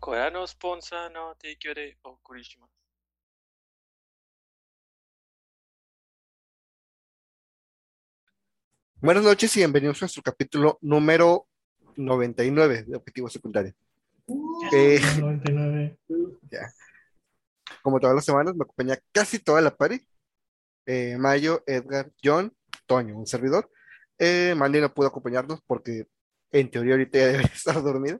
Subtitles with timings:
[0.00, 2.76] これのスポンサーの提供でお送りします。
[9.00, 11.46] Buenas noches y bienvenidos a nuestro capítulo número
[11.96, 13.74] 99 de Objetivo Secundario.
[14.72, 15.98] Eh, 99.
[17.82, 20.00] como todas las semanas, me acompaña casi toda la party.
[20.86, 22.52] Eh, Mayo, Edgar, John,
[22.86, 23.70] Toño, un servidor.
[24.18, 26.06] Eh, Mandy no pudo acompañarnos porque
[26.50, 28.18] en teoría ahorita ya debe estar dormida.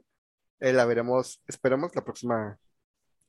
[0.62, 2.56] Eh, la veremos, esperamos, la próxima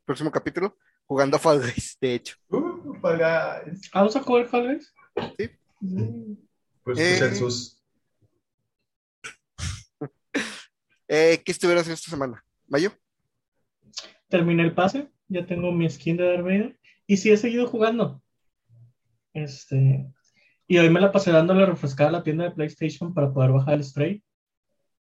[0.05, 2.35] próximo capítulo, jugando a Fall Guys, de hecho.
[2.49, 3.89] Uh, Fall Guys.
[3.91, 4.93] Ah, ¿Vamos a jugar Fall Guys?
[5.35, 5.49] Sí.
[5.79, 6.33] Mm.
[6.83, 7.13] Pues Eh.
[7.15, 7.83] escucha sus.
[11.07, 12.43] Eh, ¿qué estuvieron haciendo esta semana?
[12.67, 12.91] Mayo,
[14.29, 18.21] Terminé el pase, ya tengo mi skin de Darth Vader y sí he seguido jugando.
[19.33, 20.07] Este,
[20.67, 23.73] y hoy me la pasé dándole refrescada a la tienda de PlayStation para poder bajar
[23.75, 24.23] el Stray,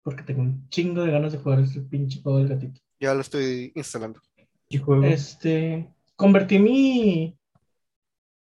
[0.05, 2.81] porque tengo un chingo de ganas de jugar este pinche juego del gatito.
[3.01, 4.21] ya lo estoy instalando.
[4.69, 5.03] ¿Qué juego?
[5.03, 7.37] Este, convertí mi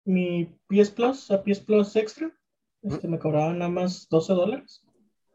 [0.05, 2.33] mi PS Plus a PS Plus Extra.
[2.81, 4.81] Este, me cobraban nada más 12 dólares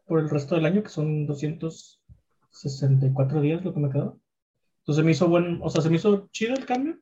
[0.05, 4.19] por el resto del año, que son 264 días lo que me quedó.
[4.79, 6.99] Entonces me hizo buen, o sea, se me hizo chido el cambio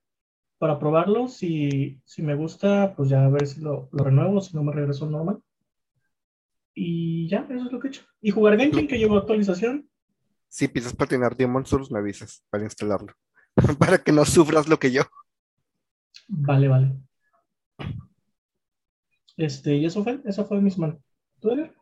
[0.58, 1.28] para probarlo.
[1.28, 4.74] Si, si me gusta, pues ya a ver si lo, lo renuevo, si no me
[4.74, 5.42] regreso normal.
[6.76, 8.04] Y ya, eso es lo que he hecho.
[8.22, 9.90] Y jugar Genshin, que llegó actualización.
[10.50, 13.14] Si piensas patinar Demon Souls, me avisas para instalarlo.
[13.80, 15.04] para que no sufras lo que yo.
[16.28, 16.96] Vale, vale.
[19.38, 20.98] Este, y eso fue, esa fue mi semana.
[21.40, 21.74] ¿Tú, Edgar?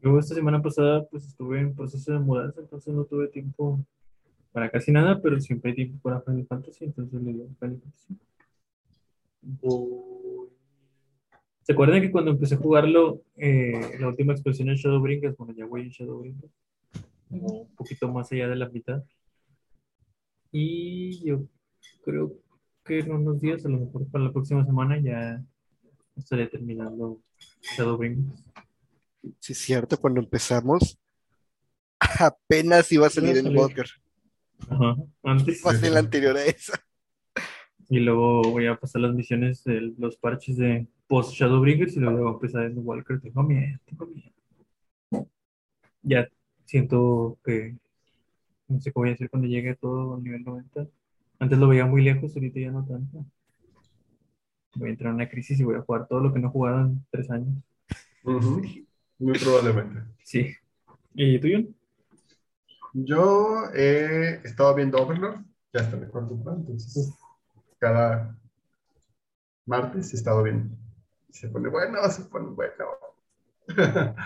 [0.00, 3.82] Yo esta semana pasada pues estuve en proceso de mudanza, entonces no tuve tiempo
[4.52, 8.18] para casi nada, pero siempre hay tiempo para Final Fantasy, entonces le dio Final Fantasy.
[9.40, 10.50] Voy-
[11.64, 15.64] ¿Se acuerdan que cuando empecé a jugarlo, eh, la última expresión en Shadowbringers, bueno, ya
[15.64, 16.52] voy en Shadowbringers,
[17.30, 19.02] como un poquito más allá de la mitad.
[20.52, 21.46] Y yo
[22.04, 22.34] creo
[22.84, 25.42] que en unos días, a lo mejor para la próxima semana, ya
[26.14, 27.22] estaré terminando
[27.62, 28.44] Shadowbringers.
[29.40, 30.98] Sí, es cierto, cuando empezamos,
[32.20, 33.56] apenas iba a salir Iba a el.
[33.56, 33.86] Walker.
[34.68, 35.62] Ajá, antes.
[35.62, 36.78] Fue la anterior a esa.
[37.88, 42.18] Y luego voy a pasar las misiones, de los parches de post Shadowbringers y luego
[42.18, 43.20] voy a empezar en Walker.
[43.20, 44.30] Tengo miedo, tengo miedo.
[46.02, 46.28] Ya
[46.64, 47.76] siento que
[48.68, 50.86] no sé qué voy a hacer cuando llegue todo al nivel 90.
[51.38, 53.24] Antes lo veía muy lejos, ahorita ya no tanto.
[54.76, 56.50] Voy a entrar en una crisis y voy a jugar todo lo que no he
[56.50, 57.54] jugado en tres años.
[58.24, 58.62] Ujú.
[59.18, 60.00] Muy probablemente.
[60.24, 60.52] Sí.
[61.14, 61.74] ¿Y tú, John?
[62.94, 67.12] Yo he estado viendo Overlord, ya está mejor tu plan, entonces
[67.84, 68.34] cada
[69.66, 70.74] martes he estado viendo.
[71.30, 72.86] Se pone bueno, se pone bueno.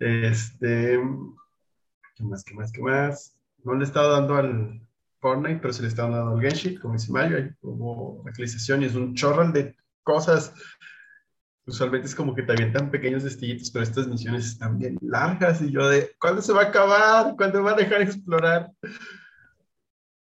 [0.00, 0.96] Este,
[2.14, 3.36] ¿qué más, qué más, qué más?
[3.64, 4.80] No le he estado dando al
[5.18, 8.84] Fortnite, pero se le está dando al Genshin, como dice Mario, hay como actualización y
[8.84, 9.74] es un chorral de
[10.04, 10.54] cosas.
[11.66, 15.72] Usualmente es como que te avientan pequeños destellitos, pero estas misiones están bien largas y
[15.72, 17.34] yo de, ¿cuándo se va a acabar?
[17.36, 18.70] ¿Cuándo va a dejar explorar?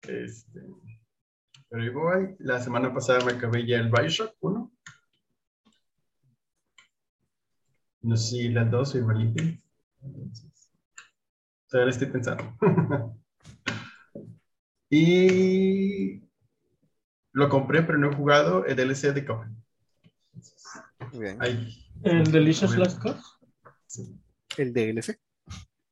[0.01, 0.59] Este,
[1.71, 2.35] pero ahí voy.
[2.39, 4.71] La semana pasada me acabé ya el Bioshock 1.
[8.01, 9.41] No sé si las dos soy malito.
[10.01, 10.69] Entonces,
[11.69, 12.57] todavía lo estoy pensando.
[14.89, 16.21] y
[17.31, 19.55] lo compré, pero no he jugado el DLC de Coven.
[21.13, 21.41] Bien.
[21.41, 21.89] Ahí.
[22.03, 22.75] El Delicious.
[22.75, 23.23] Last Cause.
[23.87, 24.19] Sí.
[24.57, 25.17] El DLC.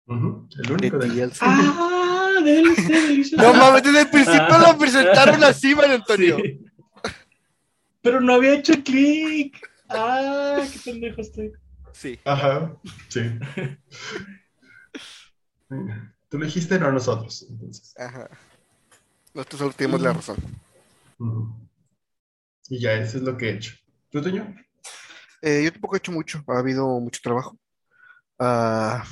[0.08, 1.38] Ujú, El De único DLC.
[1.40, 1.99] Ah,
[2.42, 6.38] DLC, Delicious No mames, desde el principio lo presentaron así, Mario Antonio.
[6.38, 6.66] Sí.
[8.02, 9.58] Pero no había hecho clic.
[9.90, 11.52] Ah, qué pendejo estoy.
[11.92, 12.20] Sí.
[12.24, 12.76] Ajá,
[13.10, 13.22] sí.
[16.30, 17.46] Tú lo dijiste, no nosotros.
[17.50, 17.94] Entonces.
[17.98, 18.30] Ajá.
[19.34, 20.38] Nosotros solo tenemos la razón.
[22.70, 23.76] Y ya, eso es lo que he hecho.
[24.10, 24.56] ¿Tú, Toño?
[25.42, 27.58] Eh, yo tampoco he hecho mucho, ha habido mucho trabajo.
[28.38, 29.04] Ah,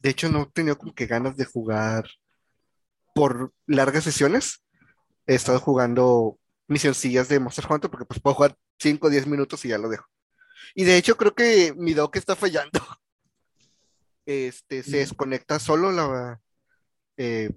[0.00, 2.04] de hecho, no he tenido como que ganas de jugar
[3.18, 4.62] por largas sesiones.
[5.26, 6.38] He estado jugando
[6.68, 9.88] misioncillas de Monster Hunter porque pues puedo jugar 5 o 10 minutos y ya lo
[9.88, 10.06] dejo.
[10.76, 12.80] Y de hecho creo que mi dock está fallando.
[14.24, 16.38] Este, se desconecta solo la...
[17.16, 17.50] eh,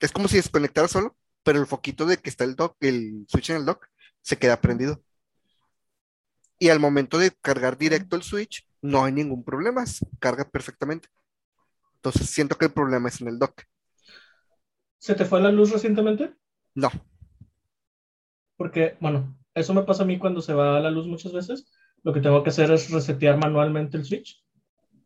[0.00, 3.48] es como si desconectara solo, pero el foquito de que está el dock, el switch
[3.48, 3.86] en el dock,
[4.20, 5.02] se queda prendido.
[6.58, 9.82] Y al momento de cargar directo el switch, no hay ningún problema,
[10.20, 11.08] carga perfectamente.
[11.94, 13.62] Entonces siento que el problema es en el dock.
[15.04, 16.32] ¿Se te fue la luz recientemente?
[16.74, 16.90] No,
[18.56, 21.70] Porque, bueno, eso me pasa a mí cuando se va la luz muchas veces.
[22.02, 24.42] Lo que tengo que hacer es resetear manualmente el switch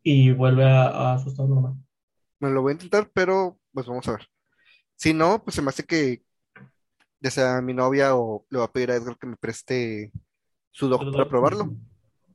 [0.04, 1.74] y vuelve a, a su estado normal.
[2.38, 4.28] Me lo voy a intentar, pero pues vamos a ver.
[4.94, 6.22] Si no, pues se me hace que
[7.18, 10.12] ya sea mi novia o le voy a pedir a Edgar que me preste
[10.70, 11.74] su dock para probarlo.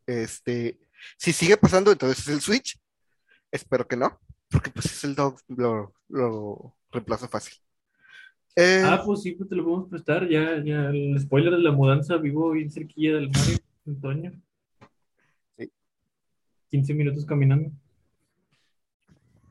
[0.05, 0.81] Este,
[1.17, 2.77] si sigue pasando, entonces es el Switch.
[3.49, 4.19] Espero que no,
[4.49, 7.55] porque pues es el dock, lo, lo reemplazo fácil.
[8.55, 10.29] Eh, Ah, pues sí, pues te lo podemos prestar.
[10.29, 14.31] Ya, ya, el spoiler de la mudanza, vivo bien cerquilla del Mario, en Toño.
[15.57, 15.71] Sí.
[16.69, 17.71] 15 minutos caminando.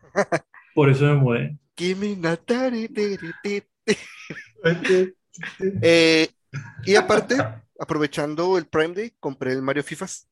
[0.75, 1.59] Por eso me mudé.
[1.75, 2.09] Tiri,
[3.43, 3.63] ti.
[5.81, 6.29] Eh,
[6.85, 7.37] y aparte,
[7.79, 10.29] aprovechando el Prime Day, compré el Mario Fifas.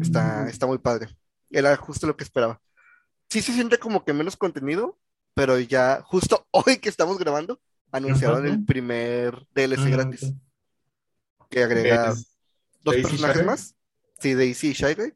[0.00, 1.08] Está, está muy padre.
[1.50, 2.60] Era justo lo que esperaba.
[3.30, 4.98] Sí se siente como que menos contenido,
[5.38, 7.60] pero ya justo hoy que estamos grabando,
[7.92, 10.34] anunciaron el primer DLC Ah, gratis,
[11.48, 12.36] que agrega Es
[12.82, 13.76] dos Daisy personajes más.
[14.18, 15.14] Sí, Daisy y Guy.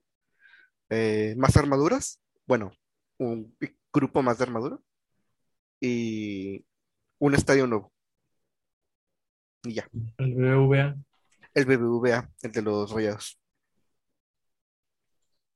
[0.90, 2.20] Eh, más armaduras.
[2.46, 2.70] Bueno,
[3.18, 3.52] un
[3.92, 4.78] grupo más de armadura.
[5.80, 6.64] Y
[7.18, 7.92] un estadio nuevo.
[9.64, 9.88] Y ya.
[10.18, 10.96] El BBVA.
[11.52, 13.40] El BBVA, el de los rayados.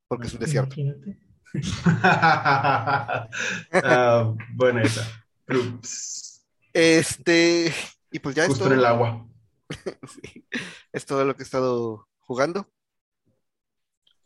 [0.09, 0.81] Porque es un desierto.
[0.81, 1.25] Imagínate.
[3.73, 4.35] Ah,
[4.83, 5.27] esa.
[5.49, 6.45] Ups.
[6.73, 7.73] Este,
[8.11, 9.27] y pues ya es Justo todo, en el agua.
[10.09, 10.47] sí,
[10.93, 12.71] es todo lo que he estado jugando.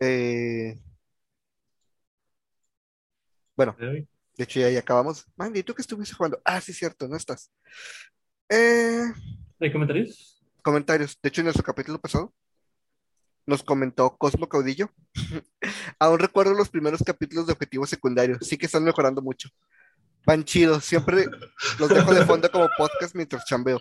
[0.01, 0.81] Eh,
[3.57, 4.07] bueno, de
[4.39, 5.27] hecho ya, ya acabamos.
[5.37, 6.41] Mandy, ¿tú qué estuviste jugando?
[6.45, 7.53] Ah, sí, cierto, no estás.
[8.49, 9.05] Eh,
[9.61, 10.43] ¿Hay comentarios?
[10.63, 11.19] comentarios.
[11.23, 12.33] De hecho, en nuestro capítulo pasado
[13.50, 14.91] nos comentó Cosmo Caudillo.
[15.99, 18.38] Aún recuerdo los primeros capítulos de Objetivo Secundario.
[18.41, 19.50] Sí que están mejorando mucho.
[20.25, 20.85] Van chidos.
[20.85, 21.26] Siempre
[21.79, 23.81] los dejo de fondo como podcast mientras chambeo.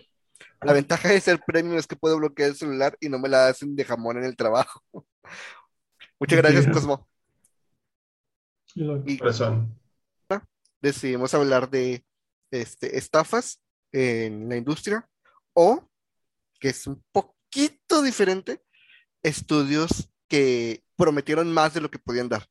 [0.62, 3.48] La ventaja de ser premium es que puedo bloquear el celular y no me la
[3.48, 4.82] hacen de jamón en el trabajo.
[6.20, 6.66] Muchas gracias.
[6.66, 7.08] Cosmo.
[8.74, 9.78] Y Razón.
[10.80, 12.04] decidimos hablar de
[12.50, 13.62] este, estafas
[13.92, 15.08] en la industria
[15.52, 15.88] o,
[16.60, 18.62] que es un poquito diferente,
[19.22, 22.46] estudios que prometieron más de lo que podían dar.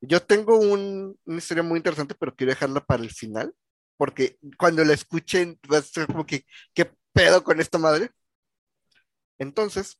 [0.00, 3.54] Yo tengo un- una historia muy interesante, pero quiero dejarla para el final,
[3.96, 6.44] porque cuando la escuchen va a ser como que,
[6.74, 8.10] ¿qué pedo con esta madre?
[9.38, 9.98] Entonces,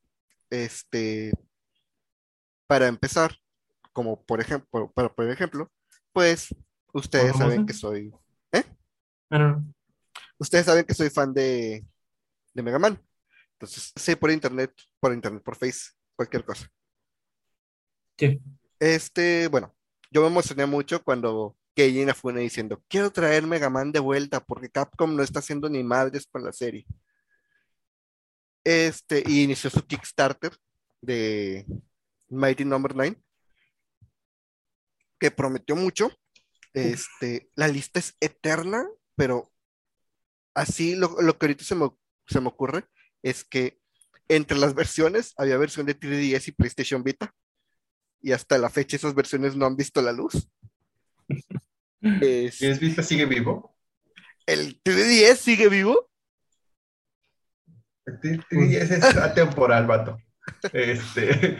[0.51, 1.33] este,
[2.67, 3.37] para empezar,
[3.93, 5.71] como por ejemplo, para por ejemplo,
[6.13, 6.49] pues
[6.93, 8.13] ustedes saben que soy,
[9.31, 9.75] no.
[10.39, 11.85] ustedes saben que soy fan de,
[12.55, 13.01] de Mega Man.
[13.63, 16.69] Entonces, sé por internet, por internet, por Face, cualquier cosa.
[18.19, 18.41] Sí.
[18.81, 19.73] Este, bueno,
[20.11, 24.69] yo me emocioné mucho cuando Keiji Inafune diciendo, quiero traer Mega Man de vuelta porque
[24.69, 26.85] Capcom no está haciendo ni madres con la serie.
[28.65, 30.57] Este, y inició su Kickstarter
[31.01, 31.65] de
[32.31, 33.23] Mighty Number 9,
[35.21, 36.11] que prometió mucho.
[36.75, 39.53] Este, la lista es eterna, pero
[40.53, 41.89] así lo, lo que ahorita se me,
[42.27, 42.89] se me ocurre
[43.23, 43.79] es que
[44.29, 47.35] entre las versiones había versión de 3DS y PlayStation Vita,
[48.21, 50.49] y hasta la fecha esas versiones no han visto la luz.
[52.21, 53.77] Es- ¿Tienes vista sigue vivo?
[54.47, 56.11] el 3DS sigue vivo.
[58.05, 60.19] Ese es atemporal, vato.
[60.73, 61.59] Este,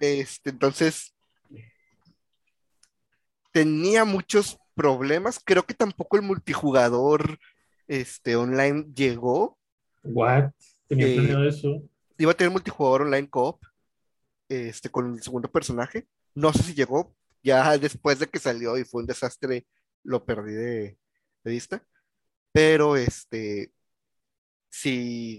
[0.00, 1.14] Este, entonces,
[3.52, 5.40] tenía muchos problemas.
[5.44, 7.38] Creo que tampoco el multijugador
[7.86, 9.58] este, online llegó.
[10.02, 10.52] What?
[10.88, 11.82] Tenía Eh, planeado eso.
[12.18, 13.62] Iba a tener multijugador online co-op
[14.48, 16.08] este, con el segundo personaje.
[16.34, 17.14] No sé si llegó.
[17.42, 19.66] Ya después de que salió y fue un desastre,
[20.04, 20.98] lo perdí de,
[21.44, 21.84] de vista.
[22.52, 23.72] Pero este
[24.70, 25.38] sí,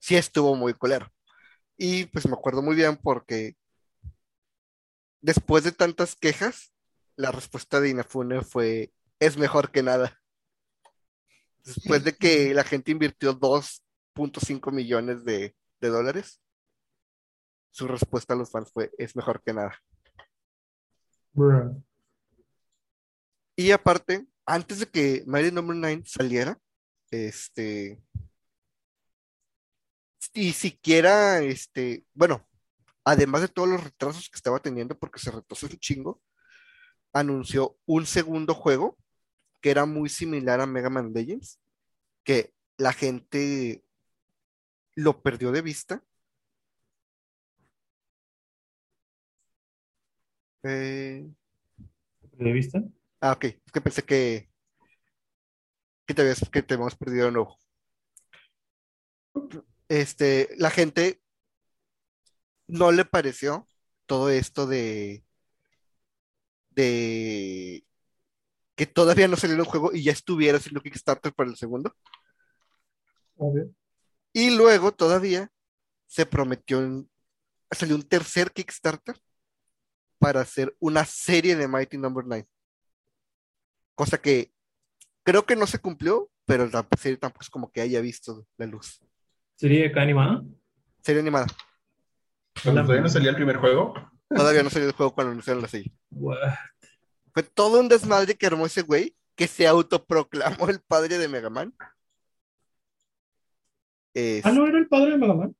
[0.00, 1.12] sí estuvo muy colero.
[1.78, 3.56] Y pues me acuerdo muy bien porque
[5.20, 6.72] después de tantas quejas,
[7.16, 10.20] la respuesta de Inafune fue, es mejor que nada.
[11.64, 16.40] Después de que la gente invirtió 2.5 millones de, de dólares,
[17.70, 19.76] su respuesta a los fans fue, es mejor que nada.
[23.56, 26.58] Y aparte, antes de que Mighty Number 9 saliera,
[27.10, 28.00] este,
[30.32, 32.46] y siquiera, este, bueno,
[33.04, 36.20] además de todos los retrasos que estaba teniendo, porque se retrasó un chingo,
[37.12, 38.98] anunció un segundo juego
[39.64, 41.58] que era muy similar a Mega Man Legends,
[42.22, 43.82] que la gente
[44.94, 46.04] lo perdió de vista.
[50.64, 51.26] Eh,
[52.32, 52.84] ¿De vista?
[53.22, 53.44] Ah, ok.
[53.44, 54.50] Es que pensé que,
[56.04, 57.58] que te habías, que te habíamos perdido de nuevo.
[59.88, 61.22] Este, la gente
[62.66, 63.66] no le pareció
[64.04, 65.24] todo esto de,
[66.68, 67.86] de
[68.76, 71.94] que todavía no salió el juego y ya estuviera haciendo Kickstarter para el segundo.
[73.36, 73.70] Obvio.
[74.32, 75.50] Y luego todavía
[76.06, 77.10] se prometió, un-
[77.70, 79.16] salió un tercer Kickstarter
[80.18, 82.46] para hacer una serie de Mighty Number 9.
[83.94, 84.52] Cosa que
[85.22, 88.66] creo que no se cumplió, pero la serie tampoco es como que haya visto la
[88.66, 89.00] luz.
[89.56, 90.42] ¿Sería acá animada?
[91.02, 91.46] Serie animada.
[92.62, 93.94] Cuando La- todavía no salía el primer juego.
[94.28, 95.92] Todavía no salió el juego cuando anunciaron la serie.
[96.10, 96.38] What?
[97.34, 101.50] Fue todo un desmadre que armó ese güey que se autoproclamó el padre de Mega
[101.50, 101.74] Man.
[104.14, 105.56] Es- Ah, no, era el padre de Mega Man.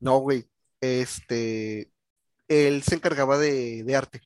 [0.00, 0.48] no, güey.
[0.80, 1.92] Este.
[2.48, 4.20] Él se encargaba de, de arte.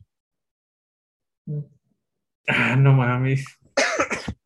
[2.49, 3.45] Ah, no mames.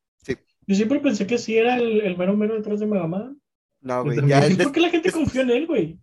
[0.67, 3.41] Yo siempre pensé que sí era el, el mero mero detrás de Mega Man.
[3.81, 4.19] No, güey.
[4.27, 5.99] Ya ¿Y él des- por qué la gente confió en él, güey?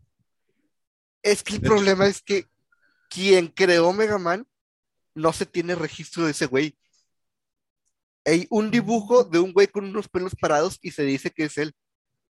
[1.24, 2.46] Es que el problema es que
[3.10, 4.46] quien creó Mega Man
[5.18, 6.76] no se tiene registro de ese güey.
[8.26, 11.58] Hay un dibujo de un güey con unos pelos parados y se dice que es
[11.58, 11.74] él.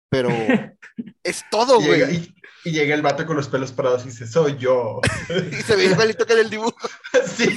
[0.09, 0.29] Pero
[1.23, 2.17] es todo, Y llega, güey.
[2.17, 4.99] y- y llega el vato con los pelos parados y dice, soy yo.
[5.51, 6.75] Y se ve igualito que en el dibujo.
[7.35, 7.47] sí.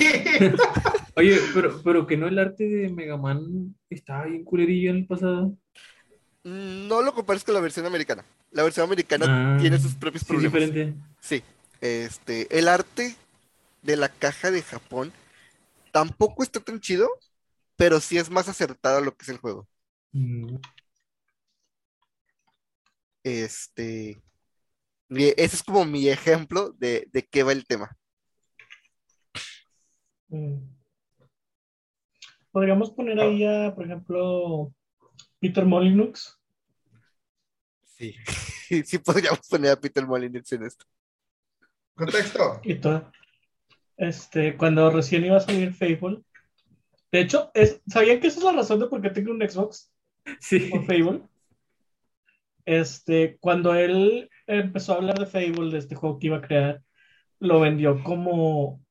[1.16, 5.06] Oye, pero, pero que no el arte de Mega Man estaba bien culerillo en el
[5.06, 5.56] pasado.
[6.42, 8.24] No lo compares con la versión americana.
[8.50, 9.26] La versión americana
[9.56, 10.52] Ah, tiene sus propios Sí, es problemas.
[10.52, 11.00] diferente.
[11.20, 11.42] Sí,
[11.80, 13.14] este, el arte
[13.84, 15.12] de la caja de Japón
[15.92, 17.08] tampoco está tan chido,
[17.76, 19.68] pero sí es más acertado a lo que es el juego.
[20.14, 20.56] Mm,
[23.24, 24.22] Este,
[25.10, 27.96] ese es como mi ejemplo de, de qué va el tema.
[30.30, 30.74] Mm.
[32.52, 34.72] Podríamos poner ahí a, por ejemplo,
[35.40, 36.40] Peter Molyneux.
[37.84, 38.14] Sí,
[38.84, 40.84] sí podríamos poner a Peter Molyneux en esto.
[41.96, 42.60] Contexto.
[42.64, 43.10] y todo.
[43.96, 46.22] Este, cuando recién iba a salir Fable.
[47.12, 49.92] De hecho, es, ¿sabían que esa es la razón de por qué tengo un Xbox
[50.40, 50.60] Sí.
[50.70, 51.22] por Fable?
[52.64, 56.82] Este, cuando él empezó a hablar de Fable, de este juego que iba a crear,
[57.40, 58.82] lo vendió como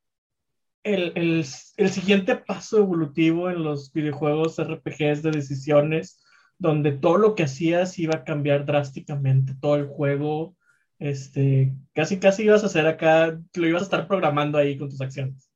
[0.83, 1.45] el, el-
[1.77, 6.23] el siguiente paso evolutivo en los videojuegos RPGs de decisiones,
[6.59, 10.55] donde todo lo que hacías iba a cambiar drásticamente, todo el juego,
[11.03, 15.01] este, casi casi ibas a hacer acá, lo ibas a estar programando ahí con tus
[15.01, 15.51] acciones.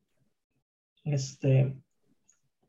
[1.05, 1.73] Este,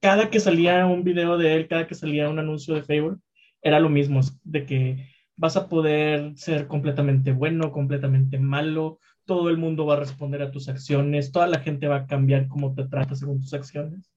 [0.00, 3.18] cada que salía un video de él, cada que salía un anuncio de Fable,
[3.62, 9.58] era lo mismo, de que vas a poder ser completamente bueno, completamente malo, todo el
[9.58, 12.86] mundo va a responder a tus acciones, toda la gente va a cambiar cómo te
[12.86, 14.08] trata según tus acciones.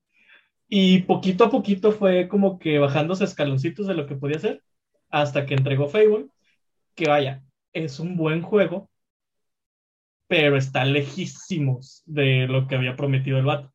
[0.69, 4.61] Y poquito a poquito fue como que bajándose escaloncitos de lo que podía hacer,
[5.09, 6.27] hasta que entregó Fable,
[6.93, 8.89] que vaya, es un buen juego,
[10.27, 13.73] pero está lejísimos de lo que había prometido el vato.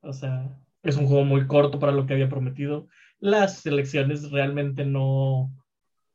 [0.00, 2.88] O sea, es un juego muy corto para lo que había prometido.
[3.20, 5.50] Las selecciones realmente no,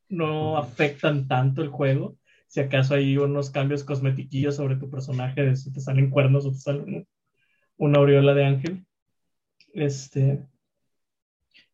[0.09, 2.17] no afectan tanto el juego.
[2.47, 6.51] Si acaso hay unos cambios cosmetiquillos sobre tu personaje, de si te salen cuernos o
[6.51, 7.07] te salen
[7.77, 8.85] una aureola de ángel.
[9.73, 10.43] Este.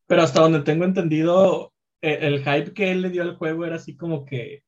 [0.05, 3.77] Pero hasta donde tengo entendido, eh, el hype que él le dio al juego era
[3.77, 4.64] así como que.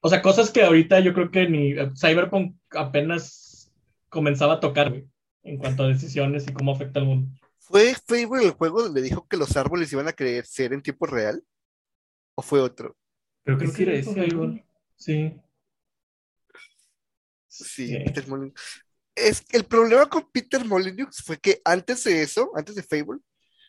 [0.00, 3.72] O sea, cosas que ahorita yo creo que ni eh, Cyberpunk apenas
[4.08, 5.08] comenzaba a tocar, güey,
[5.42, 7.28] en cuanto a decisiones y cómo afecta al mundo.
[7.58, 11.44] ¿Fue Fable el juego donde dijo que los árboles iban a crecer en tiempo real?
[12.34, 12.96] ¿O fue otro?
[13.44, 14.14] Creo que sí era que ese.
[14.30, 14.64] Fable.
[14.96, 15.34] Sí.
[17.48, 17.98] Sí, Sí.
[18.04, 18.54] Peter Molyneux.
[19.14, 23.18] Es el problema con Peter Molyneux fue que antes de eso, antes de Fable,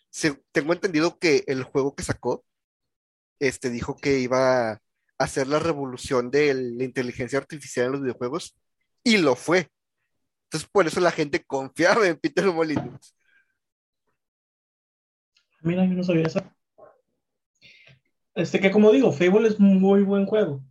[0.09, 2.45] se- tengo entendido que el juego que sacó,
[3.39, 4.81] este, dijo que iba a
[5.19, 8.57] hacer la revolución de la inteligencia artificial en los videojuegos
[9.03, 9.69] y lo fue.
[10.45, 13.15] Entonces, por eso la gente confiaba en Peter Molyneux.
[15.61, 16.41] Mira, yo no sabía eso.
[18.33, 20.63] Este que como digo, Fable es un muy buen juego,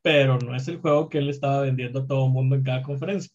[0.00, 2.82] pero no es el juego que él estaba vendiendo a todo el mundo en cada
[2.82, 3.30] conferencia.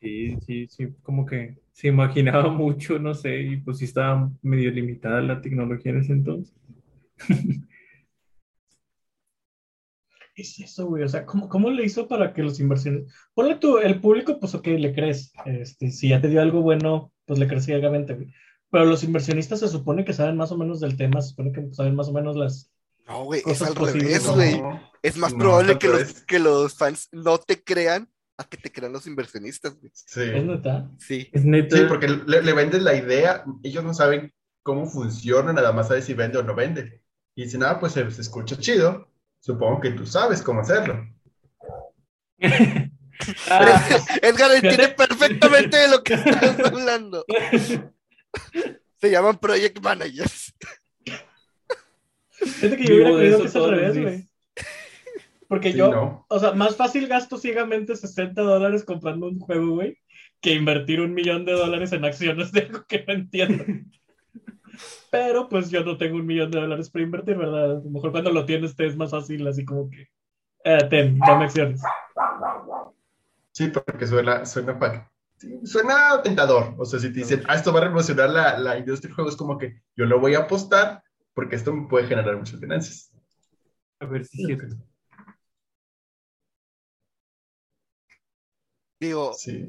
[0.00, 4.70] Sí, sí, sí, como que se imaginaba mucho, no sé, y pues sí estaba medio
[4.70, 6.54] limitada la tecnología en ese entonces.
[10.38, 13.12] Es eso, güey, o sea, ¿cómo, cómo le hizo para que los inversiones...
[13.34, 17.12] Ponle tú, el público, pues ok, le crees, este, si ya te dio algo bueno,
[17.26, 18.32] pues le crees ciegamente, güey.
[18.70, 21.74] Pero los inversionistas se supone que saben más o menos del tema, se supone que
[21.74, 22.70] saben más o menos las...
[23.08, 24.34] No, güey, es Cosas al posibles, revés, ¿no?
[24.34, 24.80] güey.
[25.02, 28.70] Es más No, probable que los, que los fans no te crean a que te
[28.70, 29.90] crean los inversionistas, güey.
[29.92, 30.20] Sí.
[30.22, 30.88] ¿Es neta?
[30.98, 31.28] Sí.
[31.32, 31.76] Es neta.
[31.76, 36.04] Sí, porque le, le vendes la idea, ellos no saben cómo funciona, nada más saben
[36.04, 37.02] si vende o no vende.
[37.34, 39.07] Y dicen, ah, pues se, se escucha chido,
[39.40, 41.06] supongo que tú sabes cómo hacerlo.
[43.50, 43.84] Ah,
[44.22, 47.24] Edgar tiene perfectamente de lo que estás hablando.
[49.00, 50.54] Se llaman Project Managers.
[52.30, 54.28] Fíjate que yo hubiera creído que es al revés, güey.
[55.48, 56.26] Porque Sí, yo, no.
[56.28, 59.98] o sea, más fácil gasto ciegamente 60 dólares comprando un juego, güey,
[60.40, 63.64] que invertir un millón de dólares en acciones de algo que no entiendo.
[65.10, 67.64] Pero pues yo no tengo un millón de dólares para invertir, ¿verdad?
[67.64, 70.08] A lo mejor cuando lo tienes te es más fácil, así como que,
[70.64, 71.80] eh, ten, dame acciones.
[73.52, 76.74] Sí, porque suena, suena, pa- sí, suena tentador.
[76.78, 79.30] O sea, si te dicen, ah, esto va a revolucionar la, la industria del juego,
[79.30, 81.02] es como que yo lo voy a apostar
[81.34, 83.12] porque esto me puede generar muchas ganancias.
[84.00, 84.76] A ver si cierto.
[89.00, 89.68] Digo, Sí.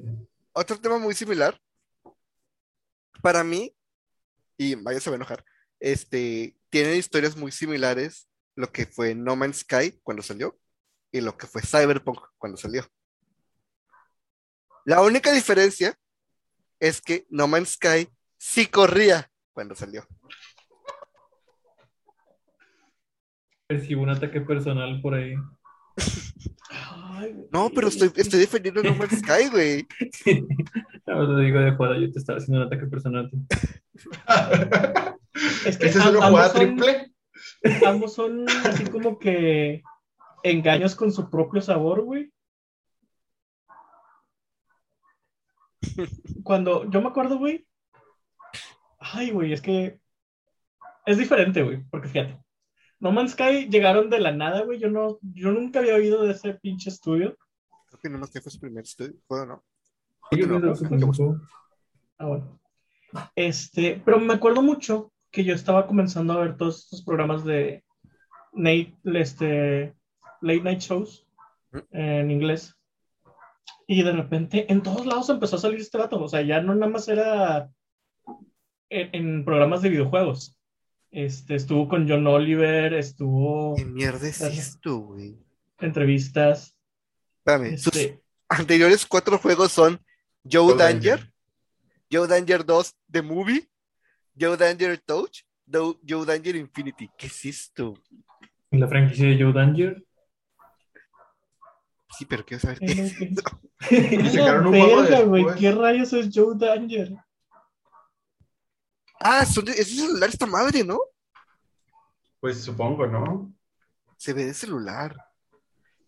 [0.53, 1.59] otro tema muy similar.
[3.21, 3.73] Para mí,
[4.59, 5.45] y vaya se va a enojar,
[5.79, 10.59] este, tienen historias muy similares lo que fue No Man's Sky cuando salió
[11.13, 12.85] y lo que fue Cyberpunk cuando salió.
[14.83, 15.97] La única diferencia
[16.77, 20.05] es que No Man's Sky sí corría cuando salió.
[23.69, 25.35] Recibo un ataque personal por ahí.
[26.69, 27.33] Ay.
[27.51, 29.87] No, pero estoy, estoy defendiendo No Man's Sky, güey.
[31.07, 33.31] No, lo digo de joda, yo te estaba haciendo un ataque personal.
[35.65, 37.13] Es que ¿Esa es una ambos jugada son- triple?
[37.85, 39.83] Ambos son así como que
[40.43, 42.31] engaños con su propio sabor, güey.
[46.43, 47.65] Cuando yo me acuerdo, güey.
[48.99, 49.99] Ay, güey, es que
[51.05, 52.39] es diferente, güey, porque fíjate.
[52.99, 54.77] No Man's Sky llegaron de la nada, güey.
[54.77, 57.37] Yo no, yo nunca había oído de ese pinche estudio.
[57.87, 59.63] Creo que No Man's Sky fue su primer estudio, ¿fue o no?
[60.31, 61.41] Yo no, que fue- no.
[62.17, 62.58] Ah, bueno.
[63.35, 67.83] Este, pero me acuerdo mucho que yo estaba comenzando a ver todos estos programas de
[68.53, 69.93] Nate, este,
[70.41, 71.25] late night shows
[71.91, 72.75] en inglés.
[73.87, 76.21] Y de repente en todos lados empezó a salir este vato.
[76.23, 77.69] O sea, ya no nada más era
[78.89, 80.55] en, en programas de videojuegos.
[81.11, 85.37] Este, estuvo con John Oliver, estuvo ¿Qué mierda es esto, güey?
[85.79, 86.75] en entrevistas.
[87.39, 89.99] Espérame, sus Este, anteriores cuatro juegos son
[90.43, 91.31] Joe Joe Danger,
[92.11, 93.69] Joe Danger 2 The Movie,
[94.39, 97.09] Joe Danger Touch, Do- Joe Danger Infinity.
[97.17, 97.93] ¿Qué es esto?
[98.71, 100.03] La franquicia de Joe Danger.
[102.17, 103.21] Sí, pero quiero saber qué es.
[103.21, 105.45] Y sacaron un Verga, güey.
[105.57, 107.13] ¿qué rayos es Joe Danger?
[109.19, 110.99] Ah, son de- es de celular esta madre, ¿no?
[112.39, 113.53] Pues supongo, ¿no?
[114.17, 115.15] Se ve de celular.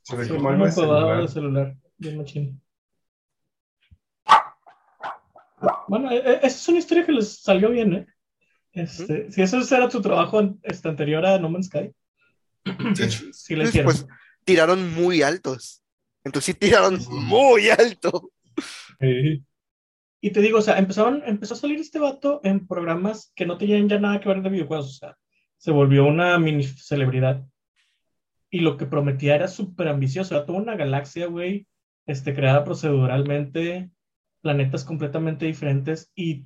[0.01, 1.29] Se ve como un algo de celular.
[1.29, 2.61] celular, bien machín.
[5.91, 8.07] Bueno, e- e- esa es una historia que les salió bien, ¿eh?
[8.71, 11.91] Este, Si eso era tu trabajo este, anterior a No Man's Sky,
[12.95, 13.09] Sí.
[13.33, 13.91] sí le hicieron.
[13.91, 14.07] Pues
[14.45, 15.83] tiraron muy altos.
[16.23, 18.31] Entonces sí tiraron muy alto.
[19.01, 19.43] Sí.
[20.21, 23.57] Y te digo, o sea, empezaron, empezó a salir este vato en programas que no
[23.57, 25.17] tenían ya nada que ver de videojuegos, o sea,
[25.57, 27.43] se volvió una mini celebridad.
[28.49, 31.67] Y lo que prometía era súper ambicioso, era toda una galaxia, güey,
[32.05, 33.89] este, creada proceduralmente,
[34.41, 36.11] planetas completamente diferentes.
[36.15, 36.45] Y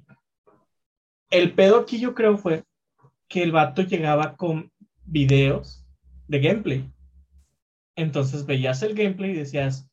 [1.29, 2.63] el pedo aquí yo creo fue
[3.27, 4.71] que el vato llegaba con
[5.05, 5.85] videos
[6.27, 6.91] de gameplay.
[7.95, 9.89] Entonces veías el gameplay y decías,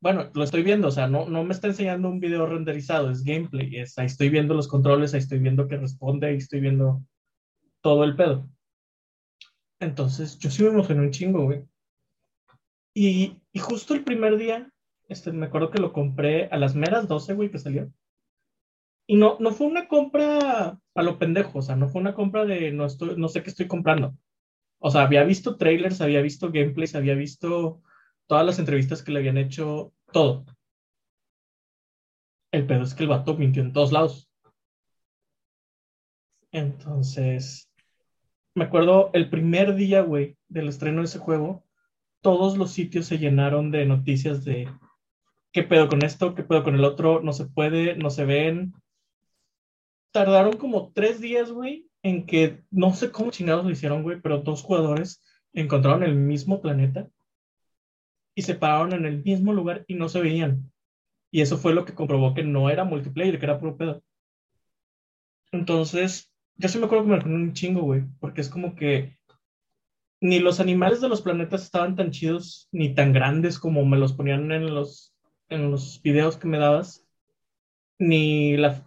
[0.00, 3.24] bueno, lo estoy viendo, o sea, no, no me está enseñando un video renderizado, es
[3.24, 7.02] gameplay, es, ahí estoy viendo los controles, ahí estoy viendo que responde, ahí estoy viendo
[7.80, 8.46] todo el pedo.
[9.80, 11.64] Entonces, yo sí me emocioné un chingo, güey.
[12.94, 14.70] Y, y justo el primer día,
[15.08, 17.90] este, me acuerdo que lo compré a las meras 12, güey, que salió.
[19.06, 22.44] Y no, no fue una compra a lo pendejo, o sea, no fue una compra
[22.44, 24.16] de no, estoy, no sé qué estoy comprando.
[24.78, 27.82] O sea, había visto trailers, había visto gameplays, había visto
[28.26, 30.46] todas las entrevistas que le habían hecho, todo.
[32.52, 34.30] El pedo es que el vato mintió en todos lados.
[36.52, 37.68] Entonces,
[38.54, 41.64] me acuerdo el primer día, güey, del estreno de ese juego,
[42.22, 44.68] todos los sitios se llenaron de noticias de
[45.54, 48.74] qué pedo con esto, qué pedo con el otro, no se puede, no se ven.
[50.12, 54.40] Tardaron como tres días, güey, en que no sé cómo chingados lo hicieron, güey, pero
[54.40, 57.08] dos jugadores encontraron el mismo planeta
[58.34, 60.72] y se pararon en el mismo lugar y no se veían.
[61.30, 64.02] Y eso fue lo que comprobó que no era multiplayer, que era puro pedo.
[65.52, 69.16] Entonces, yo sí me acuerdo que me un chingo, güey, porque es como que
[70.20, 74.14] ni los animales de los planetas estaban tan chidos ni tan grandes como me los
[74.14, 75.13] ponían en los,
[75.54, 77.04] en los videos que me dabas,
[77.98, 78.82] ni la...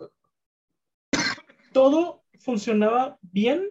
[1.73, 3.69] Todo funcionaba bien,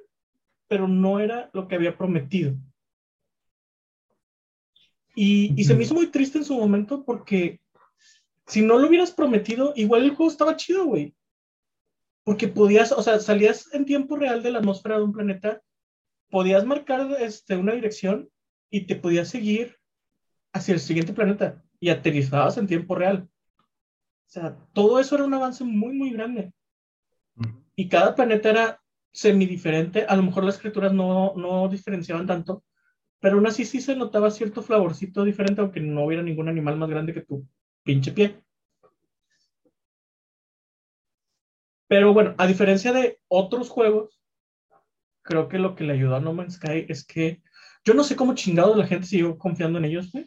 [0.68, 2.54] pero no era lo que había prometido.
[5.14, 7.60] Y, se me hizo muy triste en su momento porque
[8.46, 11.14] si no lo hubieras prometido, igual el juego estaba chido, güey.
[12.22, 15.62] Porque podías, o sea, salías en tiempo real de la atmósfera de un planeta,
[16.28, 18.28] podías marcar este, una dirección
[18.70, 19.78] y te podías seguir
[20.52, 23.28] hacia el siguiente planeta y aterrizabas en tiempo real.
[23.28, 26.52] O sea, todo eso era un avance muy, muy grande.
[27.76, 28.80] Y cada planeta era
[29.12, 30.04] semi-diferente.
[30.04, 32.64] A lo mejor las criaturas no, no diferenciaban tanto,
[33.20, 36.90] pero aún así sí se notaba cierto flavorcito diferente, aunque no hubiera ningún animal más
[36.90, 37.46] grande que tu
[37.84, 38.42] pinche pie.
[41.86, 44.20] Pero bueno, a diferencia de otros juegos,
[45.22, 47.40] creo que lo que le ayudó a No Man's Sky es que
[47.84, 50.26] yo no sé cómo chingado la gente siguió confiando en ellos, güey.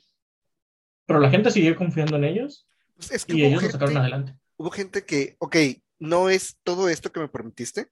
[1.09, 3.99] Pero la gente siguió confiando en ellos Pues es que y ellos lo sacaron gente,
[3.99, 4.35] adelante.
[4.57, 5.55] hubo gente que, ok,
[5.97, 7.89] no es todo esto que me permitiste,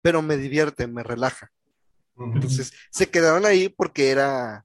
[0.00, 1.52] pero me divierte, me relaja.
[2.16, 4.64] Entonces, se quedaron ahí porque era,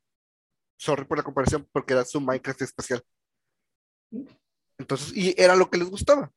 [0.77, 3.03] sorry por la comparación, porque era su Minecraft espacial.
[4.77, 6.31] Entonces, y era lo que les gustaba.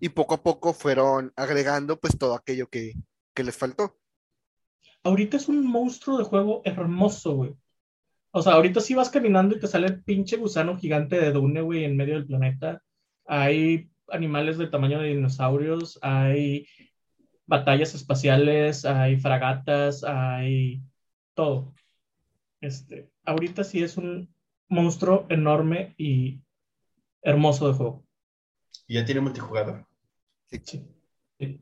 [0.00, 2.94] Y poco a poco fueron agregando pues todo aquello que,
[3.34, 3.96] que les faltó.
[5.04, 7.56] Ahorita es un monstruo de juego hermoso, güey.
[8.38, 11.60] O sea, ahorita sí vas caminando y te sale el pinche gusano gigante de Dune,
[11.60, 12.80] güey, en medio del planeta.
[13.26, 16.68] Hay animales del tamaño de dinosaurios, hay
[17.46, 20.80] batallas espaciales, hay fragatas, hay
[21.34, 21.74] todo.
[22.60, 24.32] Este, ahorita sí es un
[24.68, 26.40] monstruo enorme y
[27.22, 28.06] hermoso de juego.
[28.86, 29.84] Y ya tiene multijugador.
[30.46, 30.62] Sí.
[31.40, 31.60] Sí.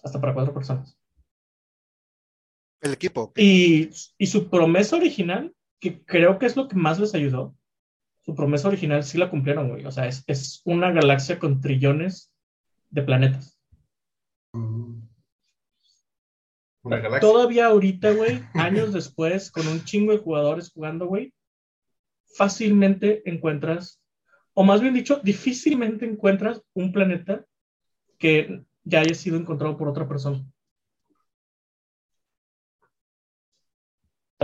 [0.00, 0.96] Hasta para cuatro personas.
[2.80, 3.32] El equipo.
[3.34, 7.54] Y, y su promesa original, que creo que es lo que más les ayudó,
[8.24, 9.84] su promesa original sí la cumplieron, güey.
[9.84, 12.32] O sea, es, es una galaxia con trillones
[12.90, 13.60] de planetas.
[16.82, 17.20] Una galaxia.
[17.20, 21.34] Todavía ahorita, güey, años después, con un chingo de jugadores jugando, güey,
[22.34, 24.00] fácilmente encuentras,
[24.54, 27.44] o más bien dicho, difícilmente encuentras un planeta
[28.18, 30.44] que ya haya sido encontrado por otra persona.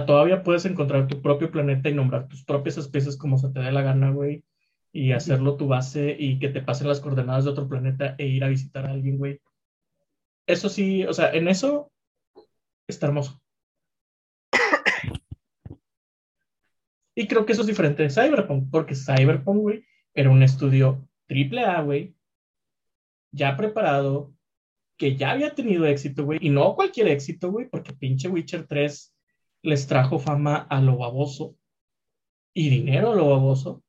[0.06, 3.72] Todavía puedes encontrar tu propio planeta y nombrar tus propias especies como se te dé
[3.72, 4.44] la gana, güey,
[4.92, 8.44] y hacerlo tu base y que te pasen las coordenadas de otro planeta e ir
[8.44, 9.40] a visitar a alguien, güey.
[10.46, 11.92] Eso sí, o sea, en eso
[12.88, 13.40] está hermoso.
[17.14, 19.84] Y creo que eso es diferente de Cyberpunk, porque Cyberpunk, güey,
[20.14, 22.14] era un estudio triple A, güey,
[23.32, 24.32] ya preparado,
[24.96, 29.14] que ya había tenido éxito, güey, y no cualquier éxito, güey, porque pinche Witcher 3
[29.62, 31.56] les trajo fama a lo baboso
[32.54, 33.82] y dinero a lo baboso.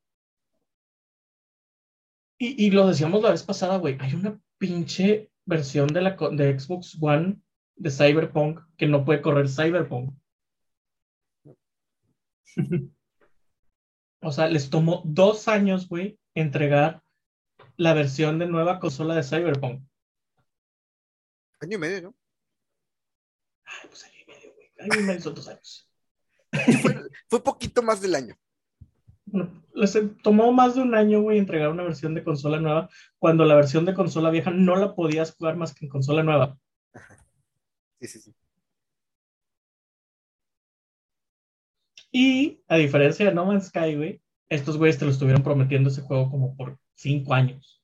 [2.37, 6.59] Y, y lo decíamos la vez pasada, güey, hay una pinche versión de, la, de
[6.59, 7.41] Xbox One
[7.75, 10.13] de Cyberpunk que no puede correr Cyberpunk.
[14.23, 17.01] O sea, les tomó dos años, güey, entregar
[17.75, 19.83] la versión de nueva consola de Cyberpunk.
[21.59, 22.15] Año y medio, ¿no?
[23.65, 24.10] Ay, pues
[24.89, 25.87] medio son dos años.
[26.81, 28.35] Fue, fue poquito más del año.
[29.25, 32.89] Bueno, les tomó más de un año, güey, entregar una versión de consola nueva,
[33.19, 36.57] cuando la versión de consola vieja no la podías jugar más que en consola nueva.
[37.99, 38.35] Sí, sí, sí.
[42.11, 46.01] Y a diferencia de No Man's Sky, güey, estos güeyes te lo estuvieron prometiendo ese
[46.01, 47.81] juego como por cinco años.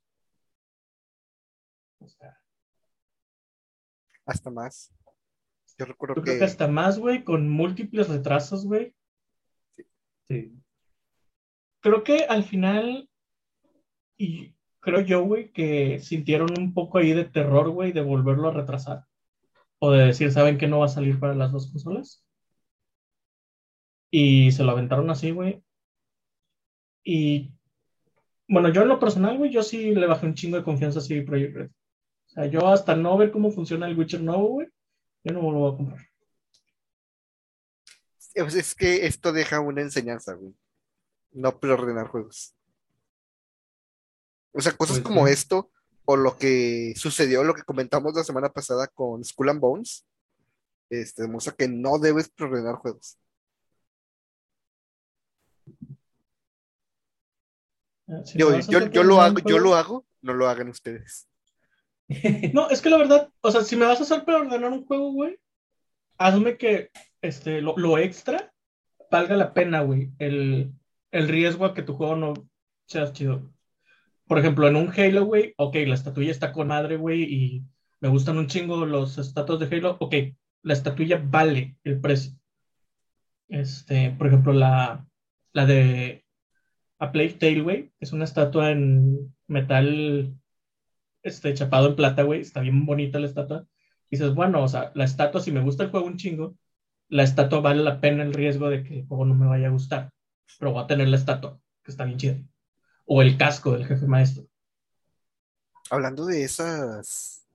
[2.00, 2.38] O sea,
[4.26, 4.97] Hasta más.
[5.78, 8.94] Yo recuerdo yo creo que que hasta más, güey, con múltiples retrasos, güey.
[10.30, 10.54] Sí.
[11.82, 13.10] Creo que al final,
[14.18, 18.54] y creo yo, güey, que sintieron un poco ahí de terror, güey, de volverlo a
[18.54, 19.06] retrasar.
[19.80, 22.26] O de decir, ¿saben que no va a salir para las dos consolas?
[24.10, 25.62] Y se lo aventaron así, güey.
[27.04, 27.52] Y
[28.48, 31.02] bueno, yo en lo personal, güey, yo sí le bajé un chingo de confianza a
[31.02, 31.70] CD Projekt Red.
[31.70, 34.68] O sea, yo hasta no ver cómo funciona el Witcher nuevo, güey,
[35.24, 36.08] yo no lo voy a comprar.
[38.36, 40.54] pues, es que esto deja una enseñanza, güey.
[41.32, 42.56] No preordenar juegos.
[44.54, 45.34] O sea, cosas Pues como sí.
[45.34, 45.72] esto,
[46.06, 50.06] o lo que sucedió, lo que comentamos la semana pasada con Skull and Bones,
[50.90, 53.20] este, demuestra que no debes preordenar juegos.
[58.24, 58.52] Si Yo,
[59.04, 61.28] lo hago, yo lo hago, no lo hagan ustedes.
[62.54, 65.12] No, es que la verdad, o sea, si me vas a hacer preordenar un juego,
[65.12, 65.38] güey,
[66.18, 66.90] hazme que
[67.22, 68.54] este, lo, lo extra
[69.12, 70.12] valga la pena, güey.
[70.20, 70.74] El,
[71.12, 72.34] el riesgo a que tu juego no
[72.86, 73.52] sea chido.
[74.28, 77.64] Por ejemplo, en un Halo, güey, ok, la estatuilla está con madre, güey, y
[78.02, 80.16] me gustan un chingo los estatuas de Halo, ok,
[80.64, 82.34] la estatuilla vale el precio.
[83.48, 85.08] Este, por ejemplo, la,
[85.54, 86.26] la de
[87.00, 87.92] a Plague Tale, güey.
[88.00, 90.36] Es una estatua en metal
[91.24, 92.42] este, chapado en plata, güey.
[92.42, 93.66] Está bien bonita la estatua.
[94.10, 96.56] Y dices, bueno, o sea, la estatua, si me gusta el juego un chingo,
[97.10, 99.72] la estatua vale la pena el riesgo de que el juego no me vaya a
[99.72, 100.12] gustar.
[100.60, 102.38] Pero voy a tener la estatua, que está bien chida.
[103.06, 104.48] O el casco del jefe maestro.
[105.90, 107.46] Hablando de esas.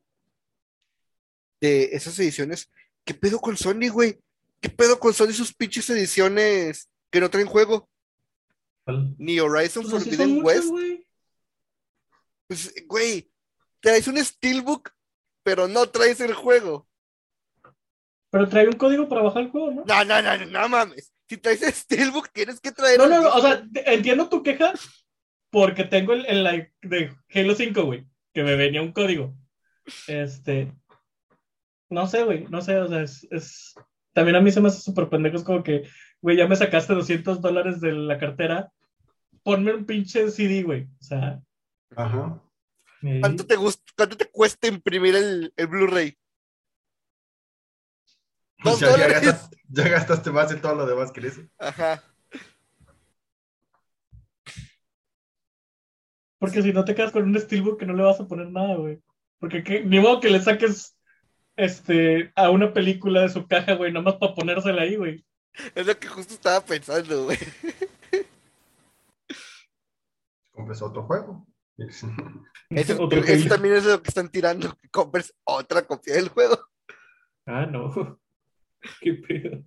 [1.60, 2.70] De esas ediciones.
[3.04, 4.18] ¿Qué pedo con Sony, güey?
[4.60, 7.88] ¿Qué pedo con Sony sus pinches ediciones que no traen juego?
[8.84, 9.14] ¿Cuál?
[9.18, 11.02] Ni Horizon Pues Forbidden muchas, West.
[12.46, 13.31] Pues, güey,
[13.82, 14.90] traes un Steelbook,
[15.42, 16.88] pero no traes el juego.
[18.30, 19.84] Pero trae un código para bajar el juego, ¿no?
[19.84, 21.12] No, no, no, no, no mames.
[21.28, 24.72] Si traes el Steelbook, tienes que traer No, no, no, o sea, entiendo tu queja
[25.50, 29.34] porque tengo el, el like de Halo 5, güey, que me venía un código.
[30.06, 30.72] Este,
[31.90, 33.74] no sé, güey, no sé, o sea, es, es-
[34.14, 35.88] también a mí se me hace súper pendejo, es como que,
[36.20, 38.70] güey, ya me sacaste 200 dólares de la cartera,
[39.42, 41.40] ponme un pinche CD, güey, o sea,
[41.96, 42.40] Ajá.
[43.20, 46.16] ¿Cuánto te gusta, cuánto te cuesta imprimir el, el Blu-ray?
[48.64, 49.22] Ya dólares.
[49.22, 51.42] gastaste, ya gastaste más de todo lo demás que eso.
[51.58, 52.02] Ajá.
[56.38, 58.74] porque si no te quedas con un Steelbook que no le vas a poner nada,
[58.74, 59.00] güey,
[59.38, 60.96] porque que- ni modo que le saques,
[61.54, 65.24] este, a una película de su caja, güey, nomás para ponérsela ahí, güey.
[65.76, 67.38] Es lo que justo estaba pensando, güey.
[70.50, 71.46] Compres otro juego.
[72.70, 73.48] Eso, Otro eso Halo.
[73.48, 76.58] también es lo que están tirando, que compres otra copia del juego.
[77.46, 78.20] Ah, no.
[79.00, 79.62] Qué pedo.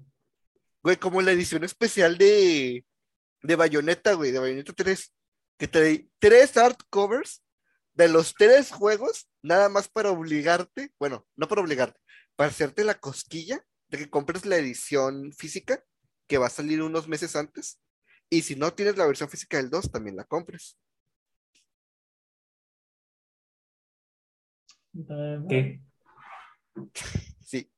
[0.81, 2.85] Güey, como la edición especial de,
[3.41, 5.13] de Bayonetta, güey, de Bayonetta 3,
[5.57, 7.43] que trae tres art covers
[7.93, 11.99] de los tres juegos, nada más para obligarte, bueno, no para obligarte,
[12.35, 15.83] para hacerte la cosquilla de que compres la edición física,
[16.27, 17.79] que va a salir unos meses antes,
[18.29, 20.77] y si no tienes la versión física del 2, también la compres.
[25.49, 25.81] ¿Qué?
[27.41, 27.69] Sí,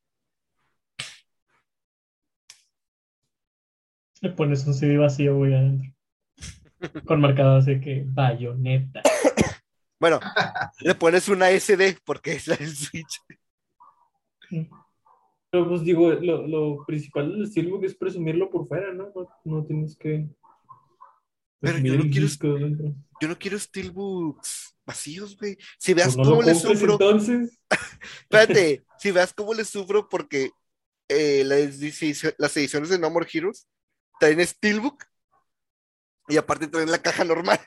[4.21, 5.91] Le pones un CD vacío, güey, adentro.
[7.05, 9.01] Con marcado así que bayoneta.
[9.99, 10.19] bueno,
[10.81, 13.21] le pones una SD porque es la del Switch.
[15.49, 19.11] Pero pues digo, lo, lo principal del Steelbook es presumirlo por fuera, ¿no?
[19.15, 20.27] No, no tienes que
[21.59, 22.95] Pero presumir yo no quiero-.
[23.19, 25.57] Yo no quiero steelbooks vacíos, güey.
[25.79, 26.93] Si veas Pues no cómo le sufro.
[26.93, 27.59] entonces.
[28.21, 30.51] Espérate, si veas cómo le sufro porque
[31.09, 31.79] eh, las,
[32.37, 33.67] las ediciones de No More Heroes
[34.19, 35.03] traen Steelbook
[36.27, 37.59] y aparte traen la caja normal.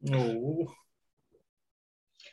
[0.00, 0.74] No.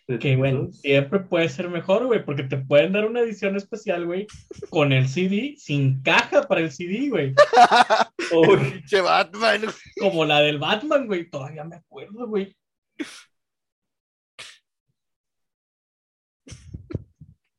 [0.08, 4.28] Que, bueno, siempre puede ser mejor, güey, porque te pueden dar una edición especial, güey,
[4.70, 7.34] con el CD, sin caja para el CD, güey.
[8.34, 9.62] Oh, Pinche Batman.
[10.00, 11.30] Como la del Batman, güey.
[11.30, 12.56] Todavía me acuerdo, güey.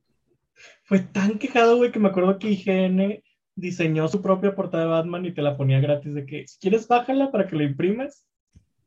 [0.85, 3.23] Fue tan quejado, güey, que me acuerdo que IGN
[3.55, 6.89] diseñó su propia portada de Batman y te la ponía gratis de que si quieres
[6.89, 8.27] bájala para que la imprimas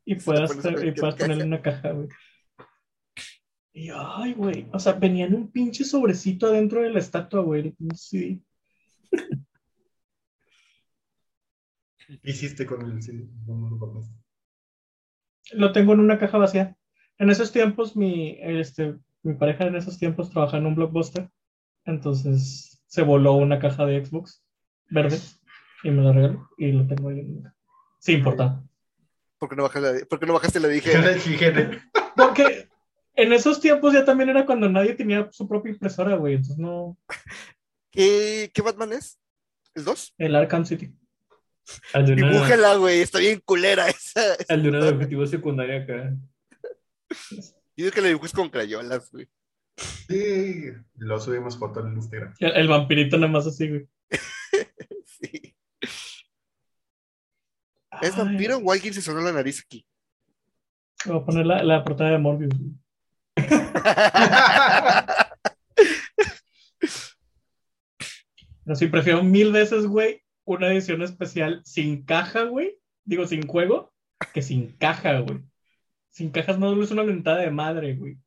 [0.04, 2.08] y puedas, y puedas ponerla en una caja, güey.
[3.76, 7.74] Y ay, güey, o sea, venía en un pinche sobrecito adentro de la estatua, güey.
[7.94, 8.42] Sí.
[12.06, 13.28] ¿Qué hiciste con el CD?
[13.46, 14.14] No, no lo compraste.
[15.52, 16.74] Lo tengo en una caja vacía.
[17.18, 21.28] En esos tiempos, mi, este, mi pareja en esos tiempos trabajaba en un blockbuster.
[21.84, 24.42] Entonces se voló una caja de Xbox
[24.88, 25.18] verde
[25.82, 27.44] y me la regaló y lo tengo ahí en.
[27.98, 28.62] Sí, importa.
[29.38, 30.92] ¿Por qué no, bajas la- por qué no bajaste la dije?
[31.26, 31.82] Higiene.
[32.16, 32.68] Porque
[33.16, 36.34] en esos tiempos ya también era cuando nadie tenía su propia impresora, güey.
[36.34, 36.96] Entonces no.
[37.90, 39.18] ¿Qué, ¿Qué Batman es?
[39.74, 40.14] ¿El 2?
[40.18, 40.94] El Arkham City.
[41.92, 43.00] una, Dibújala, güey.
[43.00, 44.34] Está bien culera esa.
[44.34, 46.14] esa al de una de objetivo secundario acá.
[47.30, 49.28] Yo digo que la dibujes con crayolas, güey.
[50.08, 52.34] Sí, lo subimos foto en Instagram.
[52.38, 53.88] El, el vampirito nada más así, güey.
[55.04, 55.56] Sí.
[58.02, 59.86] ¿Es Ay, vampiro o alguien se sonó la nariz aquí?
[61.06, 62.52] Voy a poner la, la portada de Morbius.
[62.58, 62.72] güey.
[68.64, 72.78] Pero sí, prefiero mil veces, güey, una edición especial sin caja, güey.
[73.04, 73.92] Digo, sin juego,
[74.34, 75.40] que sin caja, güey.
[76.10, 78.18] Sin cajas no es una mentada de madre, güey.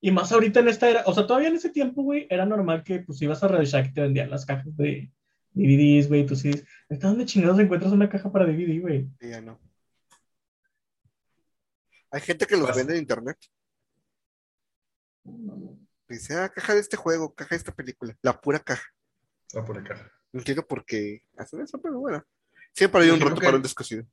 [0.00, 2.84] Y más ahorita en esta era, o sea, todavía en ese tiempo, güey, era normal
[2.84, 5.10] que pues ibas a Radio Shack y te vendían las cajas de
[5.52, 6.64] DVDs, güey, tus CDs.
[6.90, 9.08] ¿Ahorita ¿Dónde chingados encuentras una caja para DVD, güey?
[9.20, 9.58] Sí, ya no.
[12.10, 12.78] Hay gente que los Pasa.
[12.78, 13.38] vende en internet.
[16.08, 18.16] Dice, ah, caja de este juego, caja de esta película.
[18.22, 18.84] La pura caja.
[19.56, 20.10] Va por acá.
[20.32, 22.22] No entiendo por qué hacen eso, pero bueno.
[22.72, 24.04] Siempre hay un roto que- para un descosido.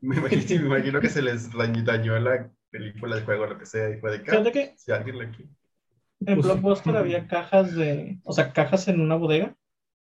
[0.00, 3.66] Me imagino, sí, me imagino que se les dañó, la película, el juego, lo que
[3.66, 4.52] sea, y fue de acá.
[4.52, 6.46] que Si alguien le en Pues.
[6.46, 9.56] Blockbuster había cajas de, o sea, cajas en una bodega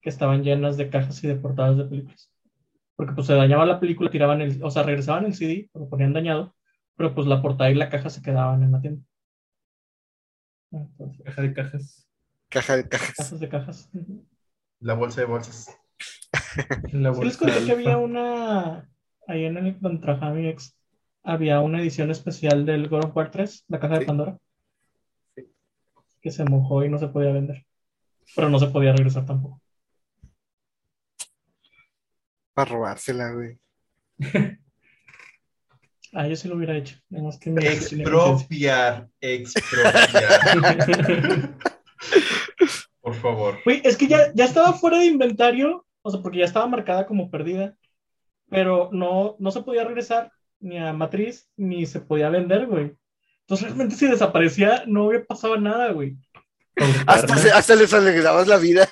[0.01, 2.31] que estaban llenas de cajas y de portadas de películas.
[2.95, 6.13] Porque pues se dañaba la película, tiraban el, o sea, regresaban el CD, lo ponían
[6.13, 6.55] dañado,
[6.95, 9.03] pero pues la portada y la caja se quedaban en la tienda.
[10.71, 12.07] Entonces, Caja de cajas.
[12.49, 13.15] Caja de cajas.
[13.17, 13.89] cajas de cajas.
[14.79, 15.77] La bolsa de bolsas.
[16.91, 18.89] La Sí les bolsa conté que había una,
[19.27, 20.75] ahí en el donde trabajaba mi ex,
[21.23, 24.05] había una edición especial del God of War 3, la caja de Sí.
[24.05, 24.37] Pandora,
[25.35, 25.43] Sí.
[26.21, 27.65] que se mojó y no se podía vender,
[28.35, 29.61] pero no se podía regresar tampoco.
[32.53, 33.59] Para robársela, güey.
[36.13, 39.07] Ah, yo sí lo hubiera hecho, más que mi ex tenía conciencia.
[39.21, 39.91] Expropiar,
[40.51, 41.55] expropiar.
[43.01, 43.59] Por favor.
[43.65, 47.05] Güey, es que ya, ya estaba fuera de inventario, o sea, porque ya estaba marcada
[47.07, 47.75] como perdida,
[48.49, 52.93] pero no, no se podía regresar ni a matriz, ni se podía vender, güey.
[53.41, 56.17] Entonces realmente si desaparecía no había pasado nada, güey.
[57.07, 58.87] Hasta, se- hasta les alegrabas la vida.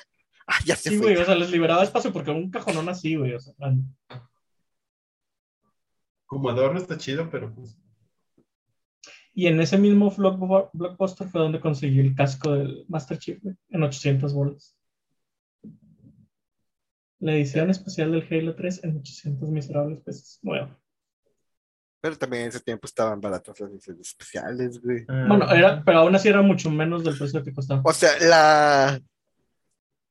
[0.46, 1.12] Ah, ya se Sí, fue.
[1.12, 3.54] güey, o sea, les liberaba espacio porque un cajonón así, güey, o sea,
[6.30, 7.76] Como adorno está chido, pero pues.
[9.34, 13.56] Y en ese mismo block- blockbuster fue donde conseguí el casco del Master Chief, güey,
[13.70, 14.76] en 800 bolas.
[17.18, 20.38] La edición especial del Halo 3 en 800 miserables pesos.
[20.42, 20.78] Bueno,
[22.00, 25.04] Pero también en ese tiempo estaban baratas las ediciones especiales, güey.
[25.08, 27.82] Ah, bueno, era, pero aún así era mucho menos del precio que costaba.
[27.84, 29.00] O sea, la.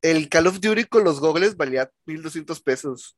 [0.01, 3.17] El Call of Duty con los gogles valía 1200 pesos.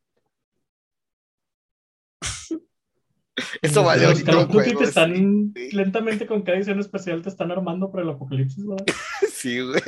[3.62, 5.72] Eso vale Los Call te están sí.
[5.72, 8.86] lentamente con cada edición especial te están armando para el apocalipsis, ¿verdad?
[9.32, 9.82] Sí, güey.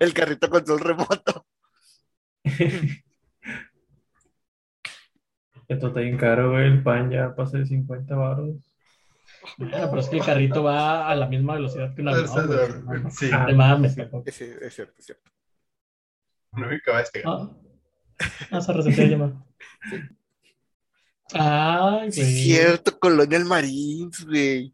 [0.00, 1.46] El carrito control remoto.
[5.68, 6.66] Esto está bien caro, güey.
[6.66, 8.56] El pan ya pasa de 50 baros.
[9.58, 13.02] Bueno, pero es que el carrito va a la misma velocidad que un avión, güey.
[13.02, 13.98] No, Sí, no te mames.
[13.98, 15.30] Es, es cierto, es cierto.
[16.52, 17.30] no me acaba de despegar.
[17.30, 17.50] Ah,
[18.52, 19.44] ah, se resetea la llamada.
[21.34, 22.20] Ay, güey.
[22.20, 24.72] es cierto, Colonial Marines, güey.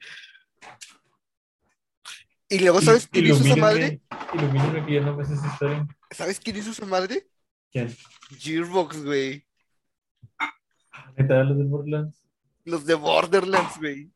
[2.48, 4.00] Y luego, ¿sabes quién hizo esa madre?
[4.34, 5.86] Ilumíname que no me sé esa historia.
[6.10, 7.26] ¿Sabes quién hizo esa madre?
[7.72, 7.96] ¿Quién?
[8.38, 9.44] Gearbox, güey.
[11.16, 12.24] Neta, los de Borderlands.
[12.64, 14.10] Los de Borderlands, güey.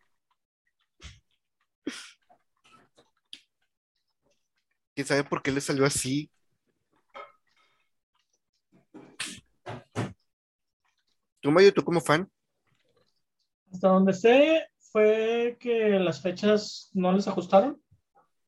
[4.95, 6.31] ¿Quién sabe por qué le salió así?
[11.41, 12.29] Tú, Mayo, tú como fan.
[13.73, 17.81] Hasta donde sé fue que las fechas no les ajustaron.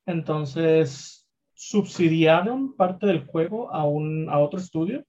[0.06, 5.04] Entonces subsidiaron parte del juego a, un, a otro estudio.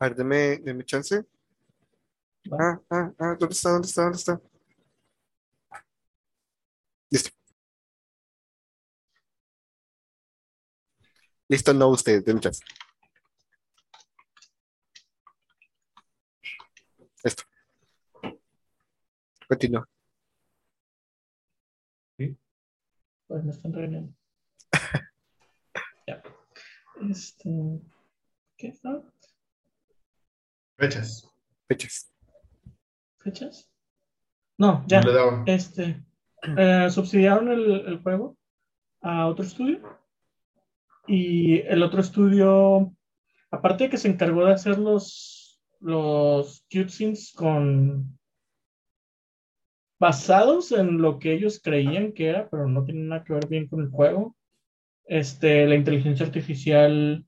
[0.00, 1.24] A ver, deme, deme chance.
[2.50, 3.70] Ah, ah, ah, ¿dónde está?
[3.70, 4.02] ¿Dónde está?
[4.02, 4.40] ¿Dónde está?
[7.10, 7.30] Listo.
[11.48, 12.62] Listo, no usted, deme chance.
[17.22, 17.44] Esto.
[19.52, 19.86] Continúa.
[23.26, 24.14] Pues me están regañando.
[26.06, 26.22] ya.
[27.10, 27.50] Este.
[28.56, 29.02] ¿Qué está?
[30.78, 31.28] Fechas.
[31.68, 32.10] Fechas.
[33.18, 33.70] ¿Fechas?
[34.56, 35.02] No, ya.
[35.02, 35.44] No.
[35.44, 36.02] Este.
[36.56, 38.38] eh, subsidiaron el, el juego
[39.02, 40.00] a otro estudio.
[41.06, 42.96] Y el otro estudio,
[43.50, 48.18] aparte de que se encargó de hacer los, los cutscenes con
[50.02, 53.68] basados en lo que ellos creían que era, pero no tienen nada que ver bien
[53.68, 54.36] con el juego.
[55.04, 57.24] Este, la inteligencia artificial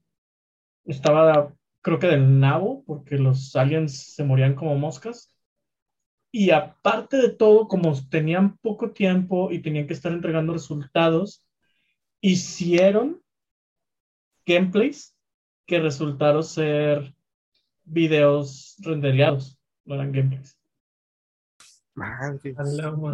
[0.85, 5.33] estaba, creo que del nabo, porque los aliens se morían como moscas.
[6.33, 11.47] Y aparte de todo, como tenían poco tiempo y tenían que estar entregando resultados,
[12.21, 13.23] hicieron
[14.45, 15.17] gameplays
[15.65, 17.15] que resultaron ser
[17.85, 20.59] videos rendereados, no eran gameplays.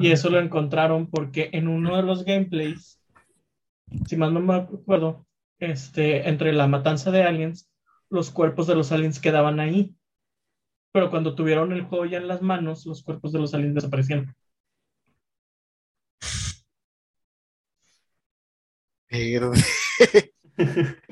[0.03, 3.01] Y eso lo encontraron porque en uno de los gameplays,
[4.07, 5.27] si mal no me acuerdo,
[5.59, 7.69] este, entre la matanza de aliens,
[8.09, 9.95] los cuerpos de los aliens quedaban ahí.
[10.93, 14.35] Pero cuando tuvieron el juego ya en las manos, los cuerpos de los aliens desaparecieron.
[19.09, 19.53] Pero-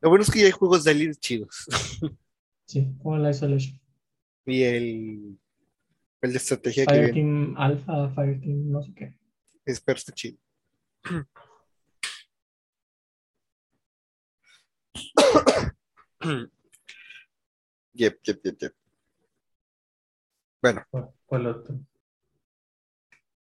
[0.00, 1.66] Lo bueno es que ya hay juegos de aliens chidos.
[2.66, 3.80] Sí, como la Isolation.
[4.46, 5.38] Y el,
[6.22, 7.08] el de estrategia que viene.
[7.12, 9.18] Fireteam Alpha, Fireteam, no sé qué.
[9.64, 10.38] Espero está chido.
[17.94, 18.74] Yep, yep, yep, yep.
[20.62, 20.84] Bueno.
[20.90, 21.74] ¿Cuál- ¿Cuál otro?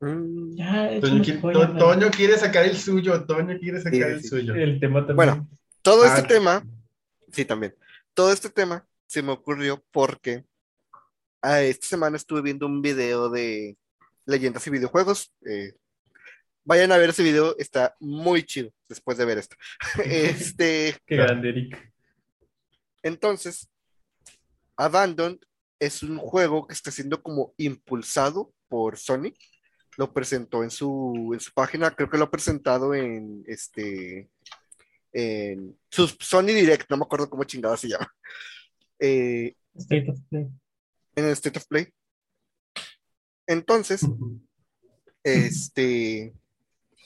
[0.02, 1.78] Mm, Ya, Toño quiere, To-.
[1.78, 4.28] Toño quiere sacar el suyo, Toño quiere sacar Sí, el sí.
[4.28, 4.56] suyo.
[4.56, 5.16] El tema también.
[5.16, 5.50] Bueno.
[5.82, 6.64] Todo Ah, este tema,
[7.32, 7.74] sí, también.
[8.14, 10.46] Todo este tema se me ocurrió porque
[11.42, 13.78] ah, esta semana estuve viendo un video de
[14.26, 15.34] leyendas y videojuegos.
[15.46, 15.74] eh,
[16.64, 19.56] vayan a ver ese video, está muy chido después de ver esto.
[20.06, 21.94] Este, Qué grande, Eric.
[23.04, 23.70] entonces,
[24.78, 25.40] Abandon
[25.80, 29.34] es un juego que está siendo como impulsado por Sony.
[29.98, 34.30] Lo presentó en su, en su página, creo que lo ha presentado en este
[35.14, 38.10] en su Sony Direct, no me acuerdo cómo chingada se llama.
[39.00, 40.48] Eh, State of Play.
[41.16, 41.88] En el State of Play.
[43.48, 44.06] Entonces,
[45.24, 46.34] este,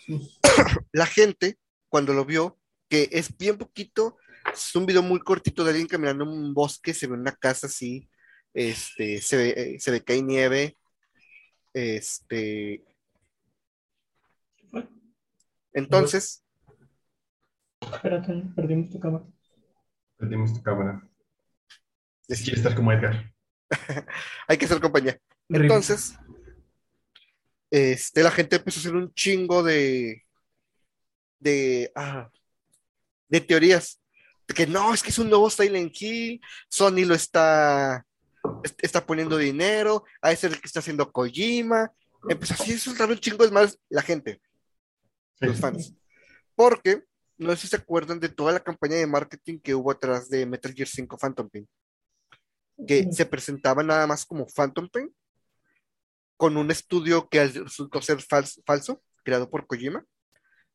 [0.91, 1.57] la gente,
[1.89, 2.57] cuando lo vio,
[2.89, 4.17] que es bien poquito,
[4.53, 7.67] es un video muy cortito de alguien caminando en un bosque, se ve una casa
[7.67, 8.09] así,
[8.53, 10.77] este, se ve, eh, se ve que hay nieve,
[11.73, 12.83] este,
[14.55, 14.87] ¿Qué fue?
[15.73, 16.41] entonces,
[17.81, 19.25] Espérate, perdimos tu cámara.
[20.17, 21.07] Perdimos tu cámara.
[22.27, 23.34] es- Quiere estar como Edgar.
[24.47, 25.20] hay que hacer compañía.
[25.49, 26.16] Entonces,
[27.72, 30.24] este, la gente empezó a hacer un chingo de,
[31.39, 32.30] de, ah,
[33.28, 34.01] de teorías.
[34.47, 36.39] De que no, es que es un nuevo Silent Hill,
[36.70, 38.05] Sony lo está,
[38.63, 41.91] est- está poniendo dinero, a ese es el que está haciendo Kojima.
[42.30, 44.39] Empezó así a soltar un chingo de más la gente,
[45.39, 45.47] Sí.
[45.47, 45.93] los fans.
[46.55, 47.03] Porque,
[47.38, 50.45] no sé si se acuerdan de toda la campaña de marketing que hubo atrás de
[50.45, 51.68] Metal Gear 5 Phantom Pain
[52.88, 55.13] que se presentaba nada más como Phantom Pain,
[56.38, 60.03] con un estudio que resultó ser fals- falso, creado por Kojima,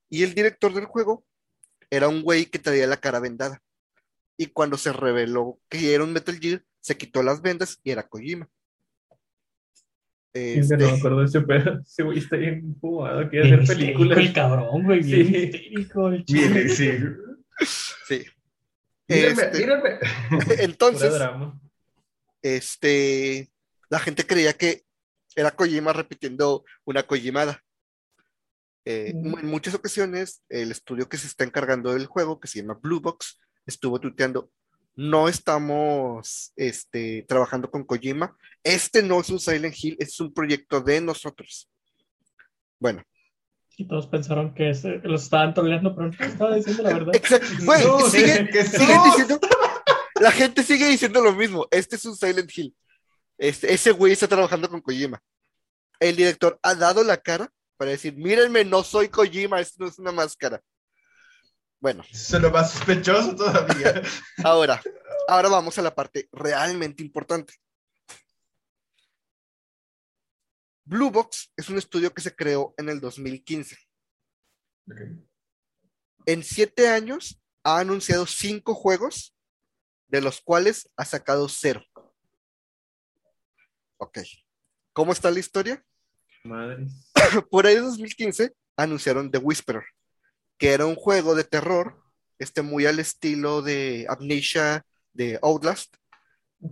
[0.08, 1.24] y el director del juego
[1.90, 3.60] era un güey que traía la cara vendada.
[4.36, 8.08] Y cuando se reveló que era un Metal Gear, se quitó las vendas y era
[8.08, 8.48] Kojima.
[10.32, 11.80] Sí, Este, no me acuerdo de ese pedo.
[11.86, 14.18] Ese güey está bien fumado, quiere hacer películas.
[14.18, 15.36] El cabrón, güey, bien Sí.
[15.36, 16.08] histérico.
[16.08, 16.40] El chico.
[16.40, 16.90] Viene, sí.
[18.06, 18.24] sí.
[19.08, 19.98] Mírenme, Este, mírenme.
[20.60, 21.60] Entonces, drama.
[22.42, 23.50] Este,
[23.88, 24.82] la gente creía que
[25.36, 27.62] era Kojima repitiendo una Kojimada.
[28.84, 29.38] Eh, Ujú.
[29.38, 33.00] En muchas ocasiones, el estudio que se está encargando del juego, que se llama Blue
[33.00, 34.50] Box, estuvo tuiteando,
[34.96, 40.80] no estamos este, trabajando con Kojima, este no es un Silent Hill, es un proyecto
[40.80, 41.70] de nosotros.
[42.78, 43.02] Bueno,
[43.76, 44.72] Y todos pensaron que
[45.04, 47.14] los estaban troleando, pero no estaba diciendo la verdad.
[47.16, 49.38] exacto, güey, No, siguen, siguen diciendo,
[50.24, 52.76] la gente sigue diciendo lo mismo, este es un Silent Hill,
[53.38, 55.22] este, ese güey está trabajando con Kojima.
[55.98, 59.98] El director ha dado la cara para decir, mírenme, no soy Kojima, esto no es
[59.98, 60.62] una máscara.
[61.80, 64.02] Bueno, Eso es lo más sospechoso todavía.
[64.44, 64.82] ahora,
[65.26, 67.54] ahora vamos a la parte realmente importante.
[70.84, 73.78] Blue Box es un estudio que se creó en el 2015.
[74.90, 74.96] Ok.
[76.26, 79.34] En siete años ha anunciado cinco juegos,
[80.10, 81.82] de los cuales ha sacado cero.
[83.98, 84.18] Ok.
[84.92, 85.84] ¿Cómo está la historia?
[86.44, 86.92] Madres.
[87.50, 89.84] Por ahí de 2015 anunciaron The Whisperer,
[90.58, 92.02] que era un juego de terror,
[92.38, 95.94] este muy al estilo de Amnesia de Outlast,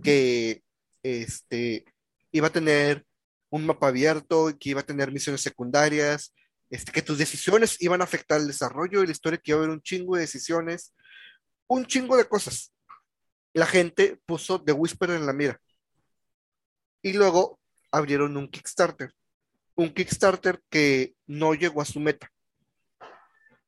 [0.03, 0.63] que
[1.03, 1.85] este,
[2.31, 3.05] iba a tener
[3.49, 6.33] un mapa abierto, que iba a tener misiones secundarias,
[6.69, 9.63] este, que tus decisiones iban a afectar el desarrollo y la historia, que iba a
[9.63, 10.93] haber un chingo de decisiones,
[11.67, 12.73] un chingo de cosas.
[13.53, 15.59] La gente puso The Whisperer en la mira.
[17.01, 17.59] Y luego
[17.91, 19.13] abrieron un Kickstarter
[19.79, 22.29] un Kickstarter que no llegó a su meta.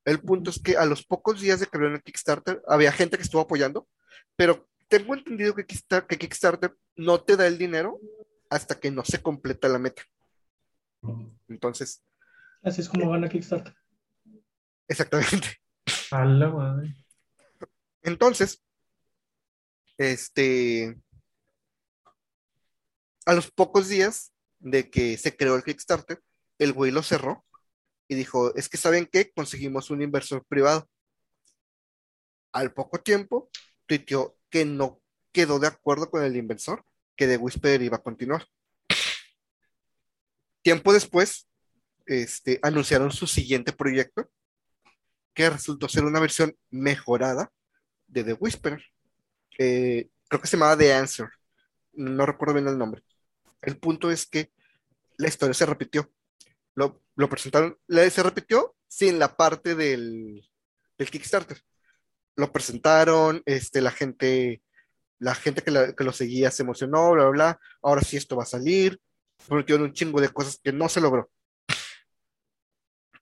[0.03, 3.15] El punto es que a los pocos días de que abrieron el Kickstarter, había gente
[3.15, 3.87] que estuvo apoyando,
[4.35, 7.97] pero tengo entendido que Kickstarter, que Kickstarter no te da el dinero
[8.49, 10.03] hasta que no se completa la meta.
[11.47, 12.03] Entonces,
[12.61, 13.73] Así es como van a Kickstarter.
[14.89, 15.61] exactamente.
[16.11, 16.93] A la madre.
[18.01, 18.61] Entonces,
[20.01, 20.97] este,
[23.25, 26.21] a los pocos días de que se creó el Kickstarter,
[26.57, 27.45] el güey lo cerró
[28.07, 30.89] y dijo, es que saben qué, conseguimos un inversor privado.
[32.51, 33.49] Al poco tiempo,
[33.85, 36.83] tuiteó que no quedó de acuerdo con el inversor,
[37.15, 38.45] que The Whisper iba a continuar.
[40.61, 41.47] Tiempo después,
[42.05, 44.29] este, anunciaron su siguiente proyecto,
[45.33, 47.51] que resultó ser una versión mejorada
[48.07, 48.83] de The Whisperer.
[49.63, 51.29] Eh, creo que se llamaba The Answer.
[51.93, 53.03] No recuerdo bien el nombre.
[53.61, 54.51] El punto es que
[55.17, 56.11] la historia se repitió.
[56.73, 60.49] Lo, lo presentaron, se repitió sin la parte del,
[60.97, 61.61] del Kickstarter.
[62.35, 64.61] Lo presentaron, este, la gente
[65.19, 67.59] la gente que, la- que lo seguía se emocionó, bla, bla, bla.
[67.83, 68.99] Ahora sí esto va a salir.
[69.47, 71.29] Prometieron un chingo de cosas que no se logró.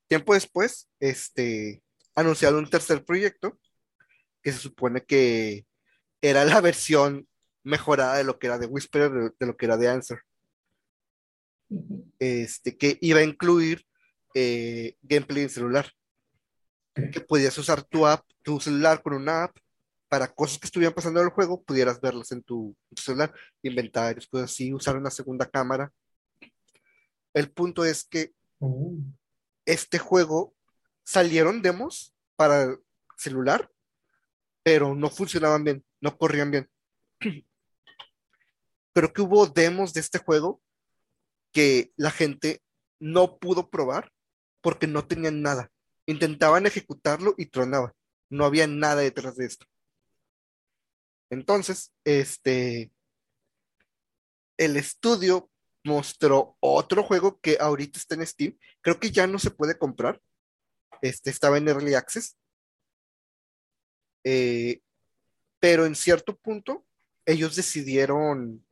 [0.07, 1.83] Tiempo después, este,
[2.15, 3.59] anunciaron un tercer proyecto
[4.41, 5.65] que se supone que
[6.21, 7.27] era la versión
[7.63, 10.19] mejorada de lo que era de Whisper, de, de lo que era de Answer.
[12.19, 13.85] Este, que iba a incluir
[14.33, 15.91] eh, gameplay en celular.
[16.93, 19.57] Que podías usar tu app, tu celular con una app
[20.09, 23.33] para cosas que estuvieran pasando en el juego, pudieras verlas en tu, en tu celular,
[23.61, 25.91] inventarios, cosas así, usar una segunda cámara.
[27.33, 28.97] El punto es que Oh.
[29.65, 30.53] este juego
[31.05, 32.77] salieron demos para
[33.17, 33.71] celular,
[34.69, 36.69] pero no funcionaban bien, no corrían bien.
[38.93, 40.61] Creo que hubo demos de este juego
[41.51, 42.61] que la gente
[42.99, 44.13] no pudo probar
[44.61, 45.71] porque no tenían nada.
[46.05, 47.95] Intentaban ejecutarlo y tronaba.
[48.29, 49.65] No había nada detrás de esto.
[51.31, 52.91] Entonces, este,
[54.55, 55.49] el estudio
[55.83, 58.59] mostró otro juego que ahorita está en Steam.
[58.81, 60.21] Creo que ya no se puede comprar.
[61.01, 62.38] Este estaba en Early Access.
[64.23, 64.81] Eh,
[65.59, 66.85] pero en cierto punto,
[67.25, 68.65] ellos decidieron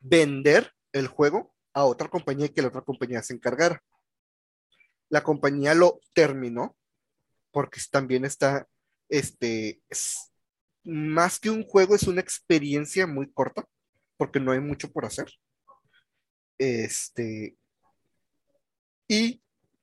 [0.00, 3.82] vender el juego a otra compañía y que la otra compañía se encargara.
[5.08, 6.76] La compañía lo terminó
[7.50, 8.66] porque también está,
[9.08, 10.32] este, es-
[10.84, 13.66] más que un juego, es una experiencia muy corta
[14.16, 15.28] porque no hay mucho por hacer.
[16.58, 17.56] Este,
[19.08, 19.42] y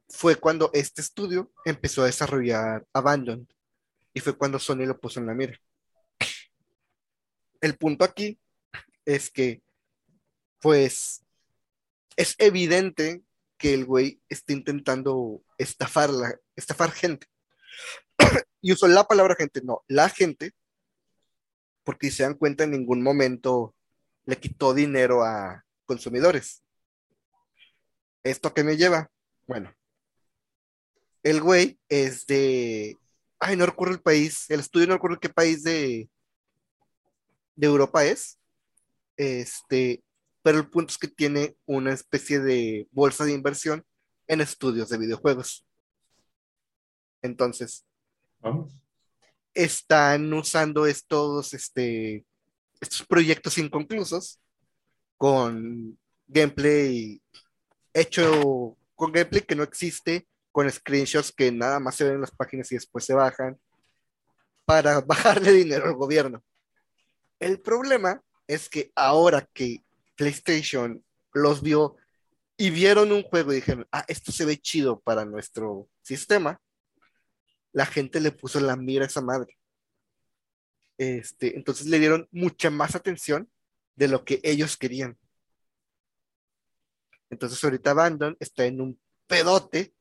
[0.09, 3.47] fue cuando este estudio empezó a desarrollar Abandon
[4.13, 5.59] y fue cuando Sony lo puso en la mira.
[7.61, 8.39] El punto aquí
[9.05, 9.61] es que,
[10.59, 11.23] pues,
[12.15, 13.23] es evidente
[13.57, 17.27] que el güey está intentando estafar, la, estafar gente.
[18.61, 20.51] y usó la palabra gente, no, la gente,
[21.83, 23.75] porque si se dan cuenta, en ningún momento
[24.25, 26.63] le quitó dinero a consumidores.
[28.23, 29.11] ¿Esto a qué me lleva?
[29.47, 29.73] Bueno,
[31.23, 32.97] el güey es de.
[33.45, 34.49] Ay, no recuerdo el país.
[34.49, 36.09] El estudio no recuerdo qué país de,
[37.55, 38.39] de Europa es.
[39.17, 40.01] Este,
[40.41, 43.85] pero el punto es que tiene una especie de bolsa de inversión
[44.27, 45.65] en estudios de videojuegos.
[47.21, 47.85] Entonces,
[48.39, 48.73] Vamos.
[49.53, 52.25] están usando estos, este,
[52.79, 54.39] estos proyectos inconclusos
[55.17, 57.21] con gameplay
[57.93, 62.31] hecho con gameplay que no existe, con screenshots que nada más se ven en las
[62.31, 63.59] páginas y después se bajan,
[64.65, 66.41] para bajarle dinero al gobierno.
[67.39, 69.83] El problema es que ahora que
[70.15, 71.97] PlayStation los vio
[72.55, 76.61] y vieron un juego y dijeron, ah, esto se ve chido para nuestro sistema,
[77.71, 79.57] la gente le puso la mira a esa madre.
[80.99, 83.49] Este, entonces le dieron mucha más atención
[83.95, 85.17] de lo que ellos querían.
[87.31, 89.95] Entonces ahorita Abandon está en un pedote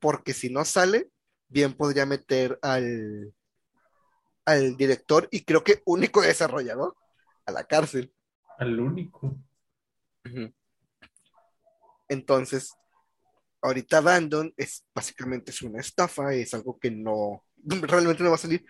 [0.00, 1.10] porque si no sale,
[1.48, 3.34] bien podría meter al,
[4.44, 6.96] al director y creo que único desarrollador
[7.46, 8.12] a la cárcel.
[8.58, 9.36] Al único.
[12.08, 12.72] Entonces,
[13.62, 18.38] ahorita Abandon es básicamente es una estafa, es algo que no, realmente no va a
[18.38, 18.64] salir.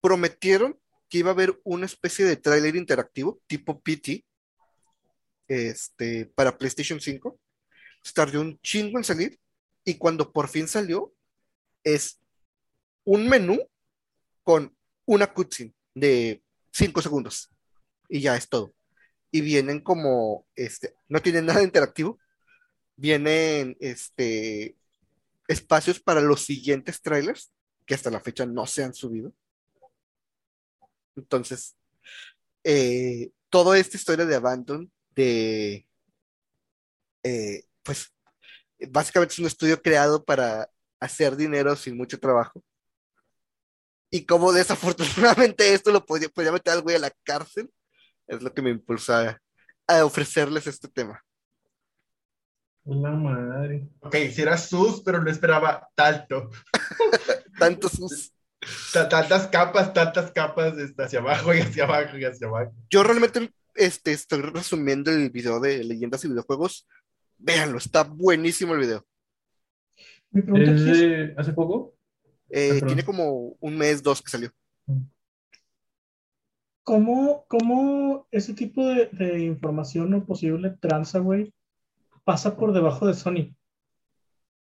[0.00, 0.78] Prometieron
[1.08, 4.24] que iba a haber una especie de tráiler interactivo tipo PT
[5.48, 7.38] este, para PlayStation 5.
[8.02, 9.38] Se Tardó un chingo en salir
[9.88, 11.14] y cuando por fin salió
[11.82, 12.20] es
[13.04, 13.58] un menú
[14.42, 14.76] con
[15.06, 17.50] una cutscene de 5 segundos
[18.06, 18.74] y ya es todo.
[19.30, 22.18] Y vienen como, este, no tienen nada interactivo,
[22.96, 24.76] vienen este,
[25.46, 27.50] espacios para los siguientes trailers
[27.86, 29.32] que hasta la fecha no se han subido.
[31.16, 31.76] Entonces,
[32.62, 35.86] eh, toda esta historia de Abandon, de,
[37.22, 38.12] eh, pues,
[38.90, 40.68] básicamente es un estudio creado para
[41.00, 42.62] hacer dinero sin mucho trabajo.
[44.10, 47.70] Y como desafortunadamente esto lo podía, podía meter al güey a la cárcel,
[48.26, 49.40] es lo que me impulsa
[49.86, 51.22] a ofrecerles este tema.
[52.84, 53.88] La madre.
[54.00, 56.50] Ok, si era sus, pero no esperaba tanto.
[57.58, 58.32] Tantos sus...
[58.92, 62.72] Ta- Tantas capas, tantas capas este, hacia abajo y hacia abajo y hacia abajo.
[62.90, 66.86] Yo realmente este, estoy resumiendo el video de leyendas y videojuegos.
[67.38, 69.06] Véanlo, está buenísimo el video.
[70.30, 71.94] Mi pregunta ¿Es de hace poco?
[72.50, 74.50] Eh, Ah, tiene como un mes, dos que salió.
[76.82, 81.52] ¿cómo, cómo ese tipo de, de información o posible tranza, güey,
[82.24, 83.54] pasa por debajo de Sony?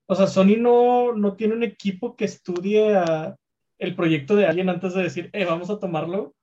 [0.07, 3.35] O sea, Sony no, no tiene un equipo que estudie a-
[3.77, 6.33] el proyecto de alguien antes de decir, eh, vamos a tomarlo.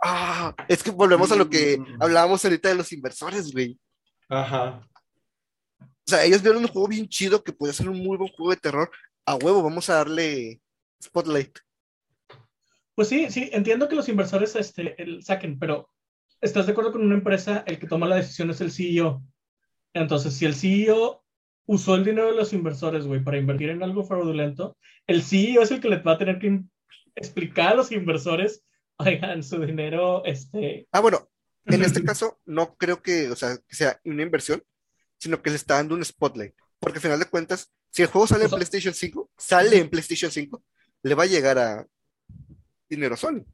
[0.00, 2.02] Ah, es que volvemos a lo que Mm.
[2.02, 3.76] hablábamos ahorita de los inversores, güey.
[4.28, 4.86] Ajá.
[6.06, 8.52] O sea, ellos vieron un juego bien chido que podía ser un muy buen juego
[8.52, 8.90] de terror.
[9.24, 10.60] A huevo, vamos a darle
[11.02, 11.58] spotlight.
[12.94, 15.90] Pues sí, sí, entiendo que los inversores este, el, saquen, pero
[16.40, 17.64] ¿estás de acuerdo con una empresa?
[17.66, 19.20] El que toma la decisión es el CEO.
[19.94, 21.24] Entonces, si el CEO
[21.66, 24.76] usó el dinero de los inversores, güey, para invertir en algo fraudulento,
[25.08, 26.62] el CEO es el que les va a tener que
[27.16, 28.64] explicar a los inversores,
[28.98, 31.28] oigan, su dinero, este, Ah, bueno,
[31.64, 34.62] en este caso no creo que, o sea, que sea una inversión,
[35.18, 36.54] sino que le está dando un spotlight.
[36.78, 40.30] Porque al final de cuentas, si el juego sale en PlayStation 5, sale en PlayStation
[40.30, 40.62] 5,
[41.02, 41.86] le va a llegar a
[42.88, 43.44] dinero Sony.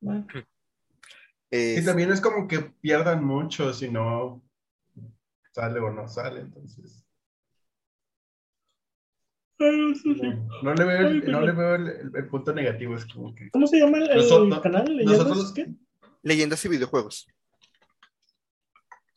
[0.00, 0.26] bueno,
[1.50, 4.42] Eh, Y también es como que pierdan mucho si no
[5.52, 7.02] sale o no sale, entonces.
[9.58, 9.72] No,
[10.62, 13.50] no le veo, el, no le veo el, el- el punto negativo, es como que.
[13.50, 14.84] ¿Cómo se llama el, el Nosotros- canal?
[14.84, 15.18] ¿Leyendas?
[15.28, 15.66] nosotros- ¿Qué?
[16.22, 17.26] leyendas y videojuegos.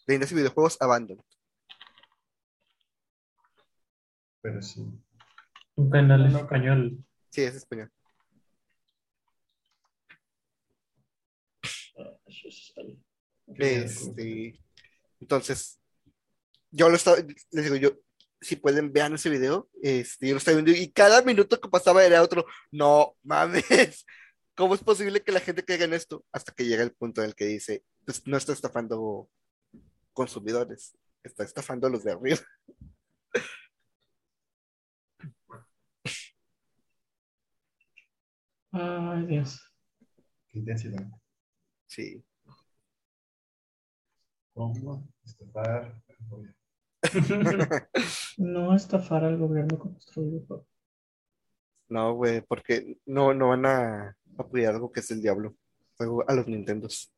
[0.09, 1.23] Leyendas y videojuegos Abandon.
[4.41, 4.83] Pero sí.
[5.75, 7.05] Un canal en español.
[7.29, 7.91] Sí, es español.
[13.55, 14.59] Este,
[15.19, 15.79] entonces,
[16.71, 17.17] yo lo estaba,
[17.51, 17.91] les digo yo,
[18.41, 22.03] si pueden vean ese video, este, yo lo estaba viendo y cada minuto que pasaba
[22.03, 24.07] era otro, no mames,
[24.55, 26.25] ¿cómo es posible que la gente caiga en esto?
[26.31, 29.29] Hasta que llega el punto en el que dice, pues no está estafando
[30.13, 32.39] consumidores, está estafando a los de arriba.
[38.71, 39.59] Ay, Dios.
[40.47, 41.07] Qué intensidad.
[41.87, 42.23] Sí.
[44.53, 45.07] ¿Cómo?
[45.23, 46.01] Estafar.
[48.37, 50.67] No estafar al gobierno con nuestro videojuego.
[51.89, 55.55] No, güey, porque no, no van a apoyar algo que es el diablo.
[55.97, 57.11] Juego a los Nintendos.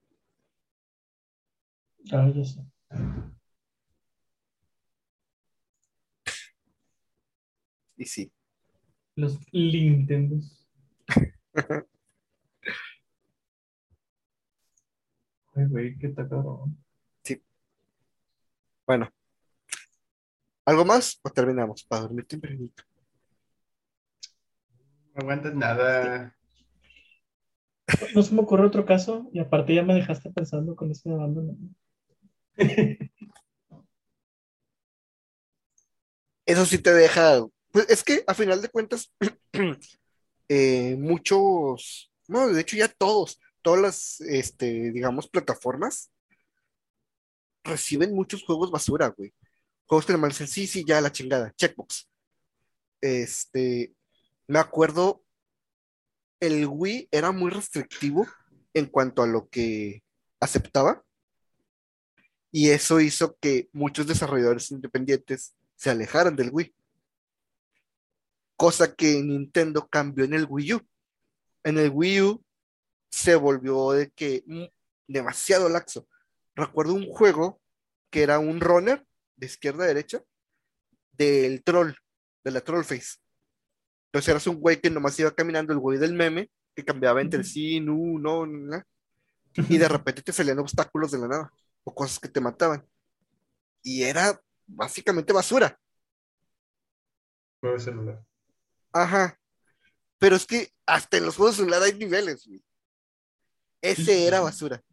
[2.11, 2.61] Ah, yo sé.
[7.97, 8.31] Y sí.
[9.15, 10.67] Los Nintendos.
[15.53, 16.77] Ay, güey, qué está cabrón.
[18.87, 19.09] Bueno.
[20.65, 21.19] ¿Algo más?
[21.23, 22.83] O terminamos para dormir tempranito.
[25.13, 26.35] No aguantas nada.
[28.15, 31.55] No se me ocurre otro caso y aparte ya me dejaste pensando con este abandono.
[36.45, 37.45] Eso sí te deja.
[37.71, 39.13] Pues es que a final de cuentas,
[40.49, 46.11] eh, muchos, no, de hecho ya todos, todas las, este, digamos, plataformas
[47.63, 49.33] reciben muchos juegos basura, güey.
[49.85, 52.09] Juegos que nomás dicen, sí, sí, ya la chingada, checkbox.
[53.01, 53.93] Este,
[54.47, 55.23] me acuerdo,
[56.39, 58.27] el Wii era muy restrictivo
[58.73, 60.03] en cuanto a lo que
[60.39, 61.03] aceptaba.
[62.51, 66.73] Y eso hizo que muchos desarrolladores independientes se alejaran del Wii.
[68.57, 70.81] Cosa que Nintendo cambió en el Wii U.
[71.63, 72.43] En el Wii U
[73.09, 74.65] se volvió de que mm,
[75.07, 76.07] demasiado laxo.
[76.55, 77.61] Recuerdo un juego
[78.09, 79.05] que era un runner
[79.37, 80.21] de izquierda a derecha
[81.13, 81.93] del troll,
[82.43, 83.17] de la troll face.
[84.07, 87.43] Entonces eras un güey que nomás iba caminando, el güey del meme, que cambiaba entre
[87.43, 88.83] sí, no, no, no,
[89.69, 92.85] y de repente te salían obstáculos de la nada o cosas que te mataban.
[93.83, 95.79] Y era básicamente basura.
[97.59, 98.25] Juego de celular.
[98.93, 99.39] Ajá.
[100.19, 102.63] Pero es que hasta en los juegos de celular hay niveles, güey.
[103.81, 104.83] Ese era basura.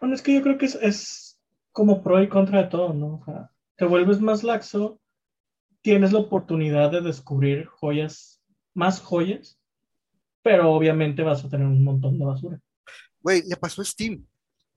[0.00, 1.40] Bueno, es que yo creo que es, es
[1.72, 3.16] como pro y contra de todo, ¿no?
[3.16, 5.00] O sea, te vuelves más laxo,
[5.82, 8.42] tienes la oportunidad de descubrir joyas,
[8.74, 9.58] más joyas,
[10.42, 12.60] pero obviamente vas a tener un montón de basura.
[13.20, 14.26] Güey, le pasó a Steam.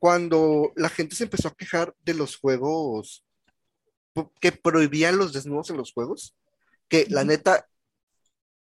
[0.03, 3.25] Cuando la gente se empezó a quejar de los juegos
[4.41, 6.35] que prohibían los desnudos en los juegos,
[6.89, 7.69] que la neta,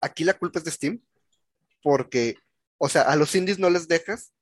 [0.01, 1.01] aquí la culpa es de Steam,
[1.81, 2.35] porque,
[2.77, 4.35] o sea, a los indies no les dejas,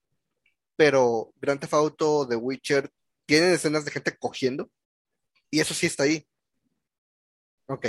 [0.75, 2.91] pero Grand Theft Auto, The Witcher,
[3.25, 4.69] tienen escenas de gente cogiendo,
[5.49, 6.27] y eso sí está ahí.
[7.67, 7.87] Ok.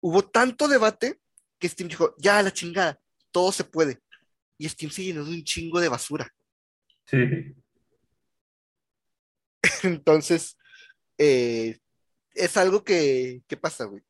[0.00, 1.20] Hubo tanto debate
[1.60, 2.98] que Steam dijo, ya, la chingada,
[3.30, 4.00] todo se puede.
[4.58, 6.28] Y Steam se llenó de un chingo de basura.
[7.06, 7.54] Sí.
[9.84, 10.56] Entonces,
[11.18, 11.78] eh,
[12.34, 14.02] es algo que, pasa, güey.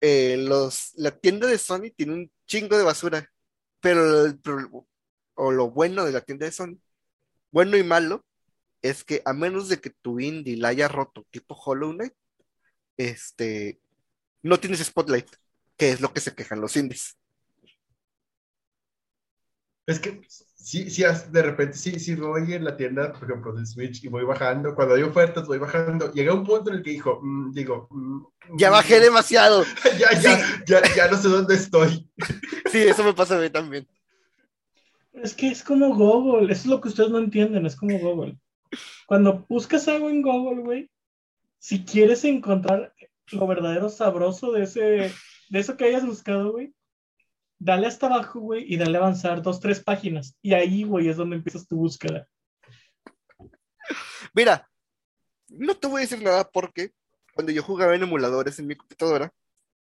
[0.00, 3.30] Eh, los, la tienda de Sony tiene un chingo de basura,
[3.80, 4.26] pero,
[5.34, 6.78] o lo bueno de la tienda de Sony,
[7.50, 8.24] bueno y malo,
[8.82, 12.12] es que a menos de que tu indie la haya roto tipo Hollow Knight,
[12.96, 13.80] este,
[14.42, 15.28] no tienes Spotlight,
[15.76, 17.16] que es lo que se quejan los indies.
[19.86, 20.20] Es que
[20.66, 24.08] sí, sí, de repente sí, sí voy en la tienda, por ejemplo, del Switch y
[24.08, 24.74] voy bajando.
[24.74, 26.12] Cuando hay ofertas, voy bajando.
[26.12, 28.24] Llega un punto en el que dijo, mm, digo, mm,
[28.58, 29.64] Ya mm, bajé demasiado.
[29.98, 32.10] ya, ya, ya, ya no sé dónde estoy.
[32.72, 33.86] Sí, eso me pasa a mí también.
[35.12, 38.36] Es que es como Google, eso es lo que ustedes no entienden, es como Google.
[39.06, 40.90] Cuando buscas algo en Google, güey,
[41.58, 42.92] si quieres encontrar
[43.30, 44.80] lo verdadero sabroso de ese,
[45.48, 46.74] de eso que hayas buscado, güey,
[47.58, 50.36] dale hasta abajo, güey, y dale a avanzar dos, tres páginas.
[50.42, 52.26] Y ahí, güey, es donde empiezas tu búsqueda.
[54.34, 54.68] Mira,
[55.48, 56.92] no te voy a decir nada porque
[57.34, 59.32] cuando yo jugaba en emuladores en mi computadora,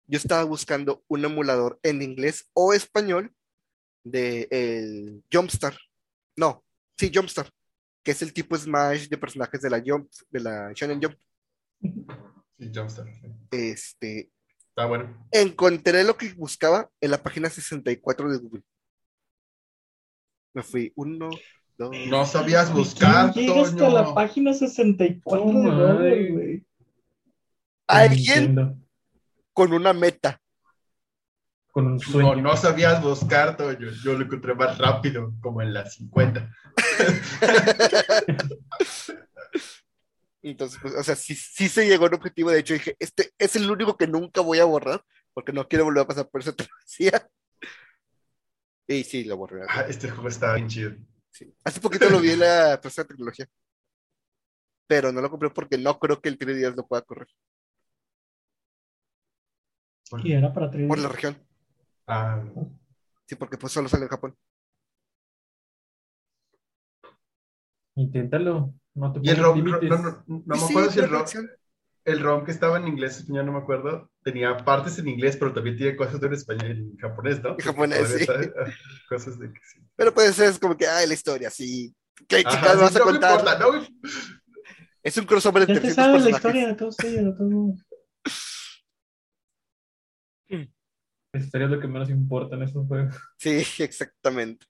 [0.07, 3.33] yo estaba buscando un emulador en inglés o español
[4.03, 5.77] de el Jumpstar.
[6.35, 6.63] No,
[6.97, 7.49] sí, Jumpstar,
[8.03, 11.17] que es el tipo Smash de personajes de la Jump, de la Shonen Jump.
[12.59, 13.09] Sí, Jumpstart.
[13.13, 13.27] sí.
[13.51, 14.29] Este,
[14.75, 15.27] Está bueno.
[15.31, 18.63] encontré lo que buscaba en la página 64 de Google.
[20.55, 21.29] Me fui uno,
[21.77, 26.65] dos, No sabías ¿Y buscar, llega hasta la página 64 de Google, güey?
[27.87, 28.83] alguien
[29.53, 30.39] con una meta.
[31.71, 32.35] Con un No, sueño.
[32.37, 33.89] no sabías buscar, Toño.
[34.03, 36.49] Yo lo encontré más rápido, como en las 50.
[40.43, 42.51] Entonces, pues, o sea, sí, sí se llegó a un objetivo.
[42.51, 45.85] De hecho, dije, este es el único que nunca voy a borrar, porque no quiero
[45.85, 47.29] volver a pasar por esa travesía.
[48.87, 49.61] Y sí, lo borré.
[49.69, 50.91] Ah, este juego estaba bien chido.
[51.31, 51.55] sí.
[51.63, 53.47] Hace poquito lo vi en la tercera tecnología.
[54.87, 57.27] Pero no lo compré porque no creo que el 3DS lo pueda correr
[60.23, 60.87] Y era para 3D.
[60.87, 61.37] por la región.
[62.07, 62.43] Ah,
[63.25, 64.37] Sí, porque pues solo sale en Japón.
[67.95, 68.73] Inténtalo.
[68.95, 69.89] No te y el ROM, límites.
[69.89, 71.25] no, no, no me sí, acuerdo si la el ROM,
[72.05, 75.53] el ROM que estaba en inglés, español, no me acuerdo, tenía partes en inglés, pero
[75.53, 77.51] también tiene cosas en español, en japonés, ¿no?
[77.51, 78.25] En japonés, sí.
[78.29, 78.71] ah,
[79.09, 79.79] Cosas de que sí.
[79.95, 81.93] Pero pues es como que, ay, la historia, sí.
[82.27, 83.31] ¿Qué chicas vas a no contar?
[83.31, 83.87] importa, no me-
[85.01, 86.35] Es un crossover te 300 sabes la personajes.
[86.37, 87.85] historia, todos ellos, todos.
[91.33, 93.15] La historia es lo que menos importa en esos juegos.
[93.37, 94.65] Sí, exactamente.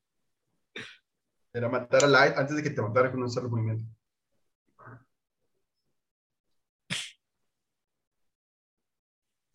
[1.53, 3.85] Era matar a Light antes de que te matara con un solo movimiento.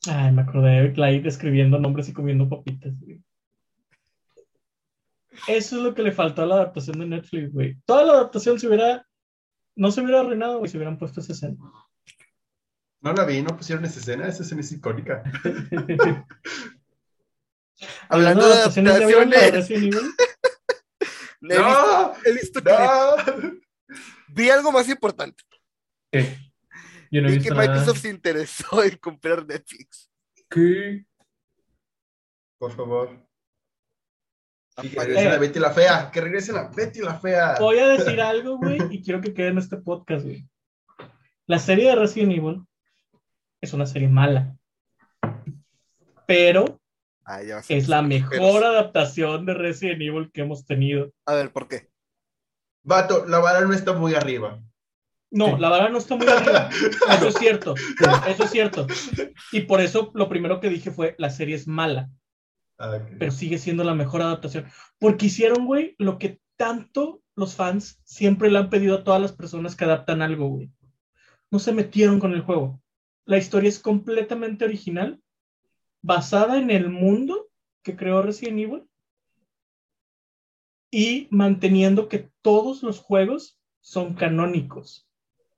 [0.06, 3.20] Ay, me acordé de Clyde escribiendo nombres y comiendo papitas, güey.
[5.48, 7.76] Eso es lo que le faltó a la adaptación de Netflix, güey.
[7.84, 9.06] Toda la adaptación se hubiera,
[9.76, 11.56] no se hubiera arruinado, güey, si hubieran puesto esa escena.
[13.00, 15.22] No la vi, no pusieron esa escena, esa escena es icónica.
[18.08, 20.26] Hablando de adaptaciones, ¿ya
[21.40, 22.22] la Evil?
[22.24, 22.70] he visto, ¡No!
[22.72, 22.72] he
[23.12, 23.96] visto que ¡No!
[24.28, 25.42] vi algo más importante.
[26.12, 26.36] ¿Qué?
[27.10, 27.68] Yo no he Vi visto que nada.
[27.68, 30.10] Microsoft se interesó en comprar Netflix.
[30.50, 31.04] ¿Qué?
[32.58, 33.24] Por favor.
[34.82, 35.34] Y que Apare- regresen Eh.
[35.34, 37.56] a Betty la Fea, que regresen a Betty la Fea.
[37.58, 40.48] Voy a decir algo, güey, y quiero que quede en este podcast, güey.
[41.46, 42.64] La serie de Resident Evil
[43.60, 44.56] es una serie mala,
[46.26, 46.80] pero
[47.30, 51.12] Ah, ya es la mejor adaptación de Resident Evil que hemos tenido.
[51.26, 51.90] A ver, ¿por qué?
[52.82, 54.62] Vato, la vara no está muy arriba.
[55.30, 55.52] No, Sí.
[55.60, 56.70] la verdad no está muy arriba.
[57.10, 57.74] Eso es cierto.
[58.26, 58.86] Eso es cierto.
[59.52, 62.08] Y por eso lo primero que dije fue, la serie es mala,
[62.78, 64.64] Ah, pero sigue siendo la mejor adaptación.
[64.98, 69.32] Porque hicieron, güey, lo que tanto los fans siempre le han pedido a todas las
[69.32, 70.70] personas que adaptan algo, güey.
[71.50, 72.80] No se metieron con el juego.
[73.26, 75.20] La historia es completamente original,
[76.02, 77.48] basada en el mundo
[77.82, 78.88] que creó Resident Evil
[80.90, 85.08] y manteniendo que todos los juegos son canónicos.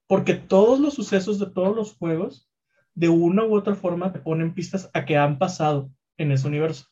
[0.07, 2.51] Porque todos los sucesos de todos los juegos,
[2.95, 6.86] de una u otra forma, te ponen pistas a que han pasado en ese universo.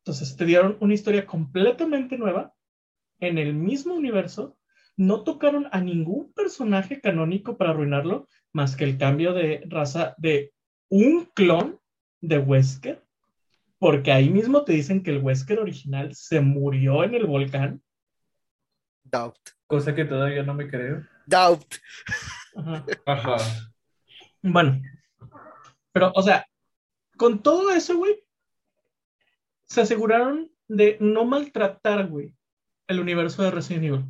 [0.00, 2.54] Entonces te dieron una historia completamente nueva
[3.18, 4.56] en el mismo universo.
[4.96, 10.52] No tocaron a ningún personaje canónico para arruinarlo, más que el cambio de raza de
[10.88, 11.80] un clon
[12.20, 13.02] de Wesker,
[13.78, 17.82] porque ahí mismo te dicen que el Wesker original se murió en el volcán.
[19.04, 19.38] Doubt.
[19.66, 21.06] Cosa que todavía no me creo.
[21.26, 21.74] Doubt.
[22.56, 22.84] Ajá.
[23.06, 23.36] Ajá.
[24.42, 24.80] Bueno,
[25.92, 26.46] pero, o sea,
[27.16, 28.22] con todo eso, güey,
[29.64, 32.34] se aseguraron de no maltratar, güey,
[32.86, 34.04] el universo de Resident Evil.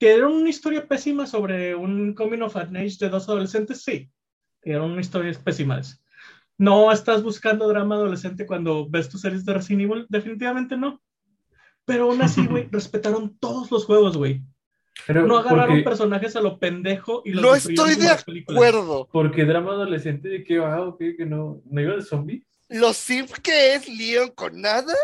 [0.00, 4.10] Que era una historia pésima sobre un coming of age de dos adolescentes, sí.
[4.62, 6.02] Que eran una historia pésimas.
[6.56, 10.06] ¿No estás buscando drama adolescente cuando ves tus series de Resident Evil?
[10.08, 11.00] Definitivamente no.
[11.84, 14.42] Pero aún así, güey, respetaron todos los juegos, güey.
[15.06, 19.08] Pero No agarraron porque, personajes a lo pendejo y los No estoy de acuerdo.
[19.12, 22.44] porque drama adolescente de qué va o qué, que no, no iba de zombies.
[22.68, 24.94] Lo simp que es Leon con nada,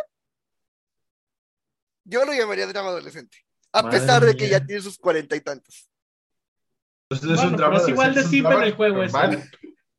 [2.04, 3.45] yo lo llamaría drama adolescente.
[3.78, 4.58] A Madre pesar de que mía.
[4.58, 5.88] ya tiene sus cuarenta y tantos.
[7.10, 9.04] Entonces es Bueno, un drama pero es igual de simple el juego.
[9.04, 9.48] Y la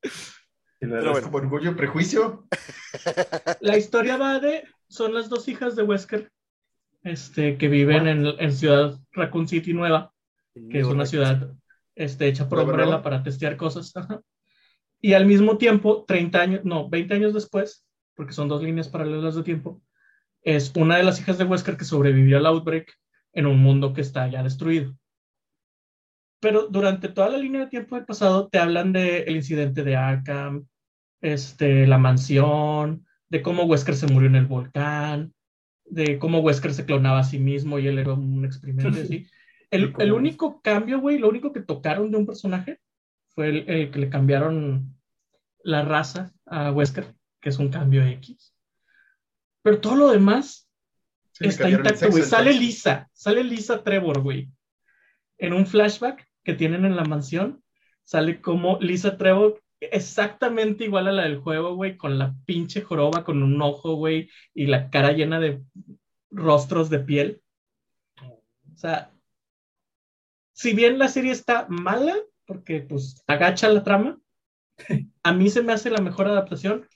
[0.79, 1.17] Pero bueno.
[1.17, 2.47] es como orgullo y prejuicio.
[3.61, 4.63] La historia va de.
[4.89, 6.31] Son las dos hijas de Wesker
[7.03, 10.13] este, que viven en, en Ciudad Raccoon City Nueva,
[10.69, 11.51] que es una ciudad
[11.95, 13.95] este, hecha por Umbrella para testear cosas.
[13.95, 14.21] ajá.
[15.01, 19.35] Y al mismo tiempo, 30 años, no, 20 años después, porque son dos líneas paralelas
[19.35, 19.81] de tiempo,
[20.41, 22.93] es una de las hijas de Wesker que sobrevivió al Outbreak
[23.37, 24.97] en un mundo que está ya destruido.
[26.39, 30.65] Pero durante toda la línea de tiempo del pasado te hablan del incidente de Arkham,
[31.21, 35.35] este, la mansión, de cómo Wesker se murió en el volcán,
[35.85, 39.27] de cómo Wesker se clonaba a sí mismo y él era un experimento así.
[39.69, 42.79] El, el único cambio, güey, lo único que tocaron de un personaje
[43.35, 44.95] fue el, el que le cambiaron
[45.61, 48.55] la raza a Wesker, que es un cambio X.
[49.61, 50.66] Pero todo lo demás
[51.37, 52.23] Sí, está intacto, güey.
[52.23, 52.51] Sale.
[52.53, 54.49] Lisa, sale Lisa Trevor, güey.
[55.37, 57.63] En un flashback que tienen en la mansión,
[58.03, 63.23] sale como Lisa Trevor, exactamente igual a la del juego, güey, con la pinche joroba,
[63.23, 65.61] con un ojo, güey, y la cara llena de
[66.31, 67.43] rostros de piel.
[68.23, 69.11] O sea,
[70.53, 72.15] si bien la serie está mala,
[72.47, 74.19] porque pues agacha la trama,
[75.21, 76.87] a mí se me hace la mejor adaptación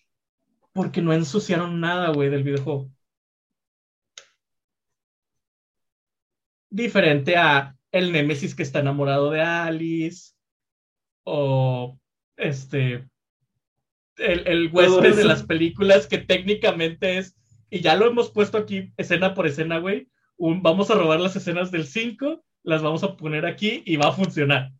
[0.73, 2.89] porque no ensuciaron nada, güey, del videojuego.
[6.71, 10.33] Diferente a el Némesis que está enamorado de Alice,
[11.23, 11.99] o
[12.37, 13.07] este,
[14.17, 17.35] el, el Wesker de las películas que técnicamente es,
[17.69, 21.35] y ya lo hemos puesto aquí escena por escena, güey, un, vamos a robar las
[21.35, 24.71] escenas del 5, las vamos a poner aquí y va a funcionar.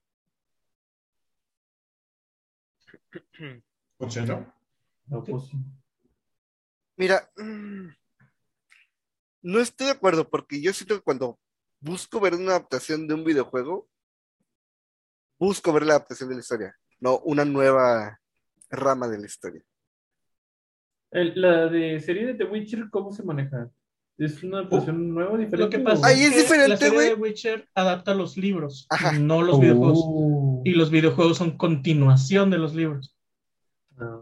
[3.98, 4.54] ¿Funcionó?
[5.08, 5.44] No, pues.
[6.96, 7.90] Mira, mm,
[9.44, 11.40] no estoy de acuerdo porque yo siento que cuando
[11.82, 13.90] busco ver una adaptación de un videojuego,
[15.40, 18.20] busco ver la adaptación de la historia, no una nueva
[18.70, 19.62] rama de la historia.
[21.12, 23.70] El- la de serie de The Witcher, ¿cómo se maneja?
[24.18, 25.58] ¿Es una adaptación nueva, diferente?
[25.58, 27.08] Lo que pasa o- Ahí es que diferente, la serie güey.
[27.10, 29.12] de Witcher adapta los libros, Ajá.
[29.14, 30.00] no los videojuegos.
[30.04, 30.62] Oh.
[30.64, 33.18] Y los videojuegos son continuación de los libros.
[33.98, 34.22] Ah.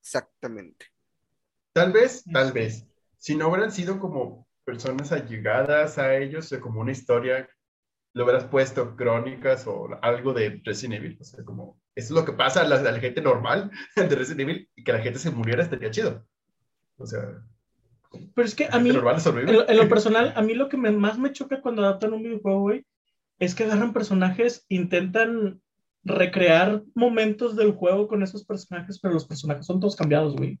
[0.00, 0.86] Exactamente.
[1.74, 2.86] Tal vez, tal vez.
[3.18, 7.48] Si no hubieran sido como personas allegadas a ellos, como una historia,
[8.12, 11.16] le hubieras puesto crónicas o algo de Resident Evil.
[11.18, 14.14] O sea, como, eso es lo que pasa a la, a la gente normal de
[14.14, 16.22] Resident Evil y que la gente se muriera estaría chido.
[16.98, 17.22] O sea,
[18.34, 20.90] Pero es que a mí, en lo, en lo personal, a mí lo que me-
[20.90, 22.84] más me choca cuando adaptan un videojuego, güey,
[23.38, 25.62] es que agarran personajes, intentan
[26.04, 30.60] recrear momentos del juego con esos personajes, pero los personajes son todos cambiados, güey.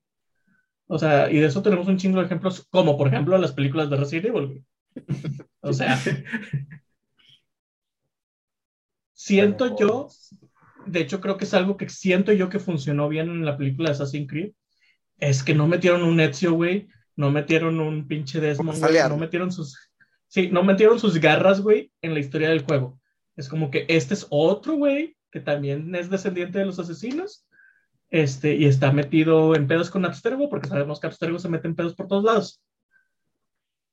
[0.88, 3.90] O sea, y de eso tenemos un chingo de ejemplos, como por ejemplo las películas
[3.90, 4.64] de Resident Evil.
[5.60, 5.98] O sea,
[9.12, 10.08] siento yo,
[10.86, 13.88] de hecho creo que es algo que siento yo que funcionó bien en la película
[13.88, 14.52] de Assassin's Creed,
[15.18, 19.50] es que no metieron un Ezio, güey, no metieron un pinche Desmond, güey, no metieron
[19.50, 19.90] sus,
[20.28, 22.98] sí, no metieron sus garras, güey, en la historia del juego.
[23.36, 27.47] Es como que este es otro, güey, que también es descendiente de los asesinos,
[28.10, 31.76] este, y está metido en pedos con Abstergo, porque sabemos que Abstergo se mete en
[31.76, 32.62] pedos por todos lados.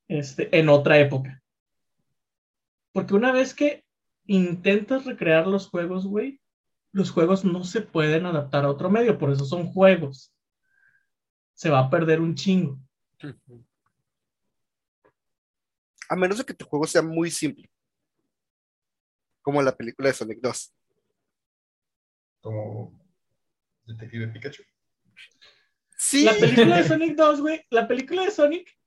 [0.07, 1.41] Este, en otra época.
[2.93, 3.83] Porque una vez que
[4.25, 6.39] intentas recrear los juegos, güey,
[6.91, 10.33] los juegos no se pueden adaptar a otro medio, por eso son juegos.
[11.53, 12.79] Se va a perder un chingo.
[16.07, 17.69] A menos de que tu juego sea muy simple.
[19.41, 20.73] Como la película de Sonic 2.
[22.41, 23.04] Como
[23.85, 24.63] Detective Pikachu.
[25.97, 28.77] Sí, La película de Sonic 2, güey, la película de Sonic,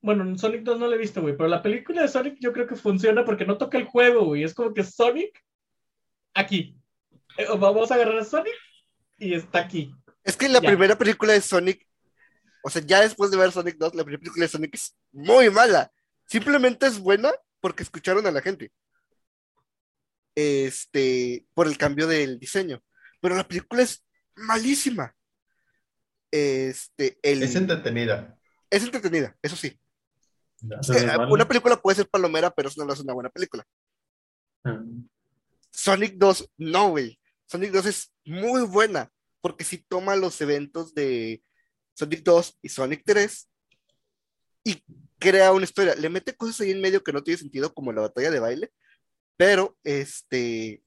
[0.00, 2.52] bueno, en Sonic 2 no la he visto, güey, pero la película de Sonic yo
[2.52, 5.42] creo que funciona porque no toca el juego, güey, es como que Sonic
[6.34, 6.76] aquí.
[7.38, 8.54] Eh, Vamos a agarrar a Sonic
[9.18, 9.94] y está aquí.
[10.24, 10.68] es que la Ya.
[10.68, 11.86] primera película de Sonic,
[12.62, 15.50] o sea, ya después de ver Sonic 2, la primera película de Sonic es muy
[15.50, 15.90] mala.
[16.26, 18.72] Simplemente es buena porque escucharon a la gente.
[20.34, 22.82] Este, por el cambio del diseño.
[23.20, 24.04] Pero la película es
[24.36, 25.14] malísima.
[26.30, 28.38] Este, el, Es entretenida.
[28.70, 29.78] es entretenida, eso sí.
[30.80, 31.32] Es que, vale.
[31.32, 33.66] una película puede ser palomera, pero eso no lo hace una buena película.
[34.64, 34.82] Ah.
[35.70, 37.18] Sonic 2, no, güey.
[37.46, 39.10] Sonic 2 es muy buena,
[39.40, 41.42] porque si toma los eventos de
[41.94, 43.48] Sonic 2 y Sonic 3
[44.64, 44.82] y
[45.18, 45.94] crea una historia.
[45.94, 48.72] Le mete cosas ahí en medio que no tiene sentido, como la batalla de baile,
[49.36, 50.82] pero este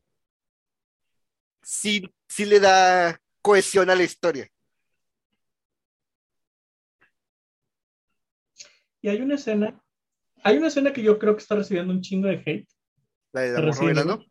[1.61, 4.47] sí, sí le da cohesiona la historia.
[9.01, 9.81] Y hay una escena,
[10.43, 12.67] hay una escena que yo creo que está recibiendo un chingo de hate
[13.31, 14.25] La de Amor Resident Bailando.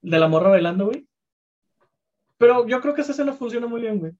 [0.00, 1.08] De la morra bailando, güey.
[2.38, 4.12] Pero yo creo que esa escena funciona muy bien, güey.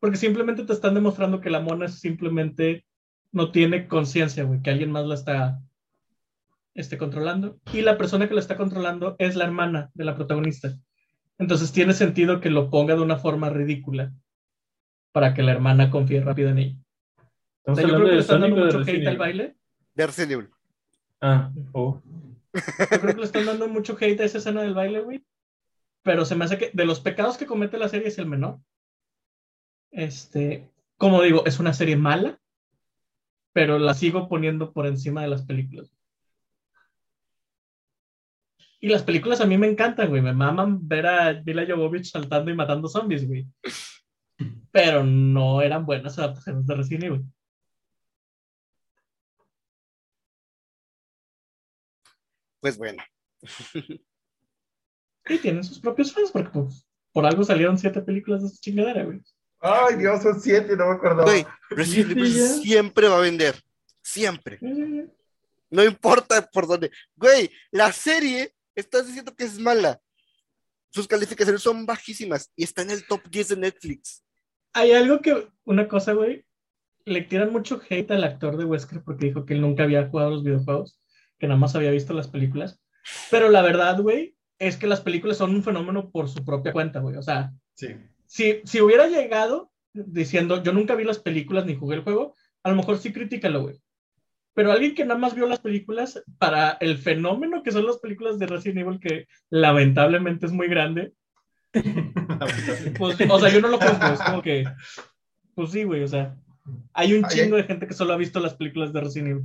[0.00, 2.84] Porque simplemente te están demostrando que la mona simplemente
[3.32, 5.60] no tiene conciencia, güey, que alguien más la está
[6.74, 7.58] esté controlando.
[7.72, 10.76] Y la persona que la está controlando es la hermana de la protagonista.
[11.38, 14.12] Entonces tiene sentido que lo ponga de una forma ridícula
[15.12, 16.76] para que la hermana confíe rápido en ella.
[17.64, 19.56] O ¿Estamos sea, yo creo que le están dando mucho hate al baile.
[19.94, 20.50] De Resident.
[21.20, 22.00] Ah, oh.
[22.54, 25.24] Yo creo que le están dando mucho hate a esa escena del baile, güey.
[26.02, 28.60] Pero se me hace que de los pecados que comete la serie es el menor.
[29.90, 32.38] Este, como digo, es una serie mala,
[33.52, 35.95] pero la sigo poniendo por encima de las películas.
[38.80, 40.22] Y las películas a mí me encantan, güey.
[40.22, 43.46] Me maman ver a Mila Jovovich saltando y matando zombies, güey.
[44.70, 47.24] Pero no eran buenas adaptaciones de Resident Evil.
[52.60, 53.02] Pues bueno.
[55.28, 59.04] Y tienen sus propios fans, porque pues, por algo salieron siete películas de esa chingadera,
[59.04, 59.20] güey.
[59.60, 61.22] Ay, Dios, son siete, no me acuerdo.
[61.22, 63.62] Güey, Resident ¿Viste Evil siempre va a vender.
[64.02, 64.58] Siempre.
[65.70, 66.90] No importa por dónde.
[67.16, 70.00] Güey, la serie, estás diciendo que es mala.
[70.90, 74.24] Sus calificaciones son bajísimas y está en el top 10 de Netflix.
[74.72, 76.46] Hay algo que, una cosa, güey,
[77.04, 80.30] le tiran mucho hate al actor de Wesker porque dijo que él nunca había jugado
[80.30, 81.00] los videojuegos,
[81.38, 82.80] que nada más había visto las películas.
[83.30, 87.00] Pero la verdad, güey, es que las películas son un fenómeno por su propia cuenta,
[87.00, 87.16] güey.
[87.16, 87.88] O sea, Sí.
[88.26, 92.70] si, si hubiera llegado diciendo yo nunca vi las películas ni jugué el juego, a
[92.70, 93.80] lo mejor sí críticalo, güey.
[94.56, 98.38] Pero alguien que nada más vio las películas, para el fenómeno que son las películas
[98.38, 101.12] de Resident Evil, que lamentablemente es muy grande,
[102.98, 104.64] pues, o sea, yo no lo juzgo, es como que,
[105.54, 106.36] pues sí, güey, o sea,
[106.94, 109.44] hay un chingo de gente que solo ha visto las películas de Resident Evil.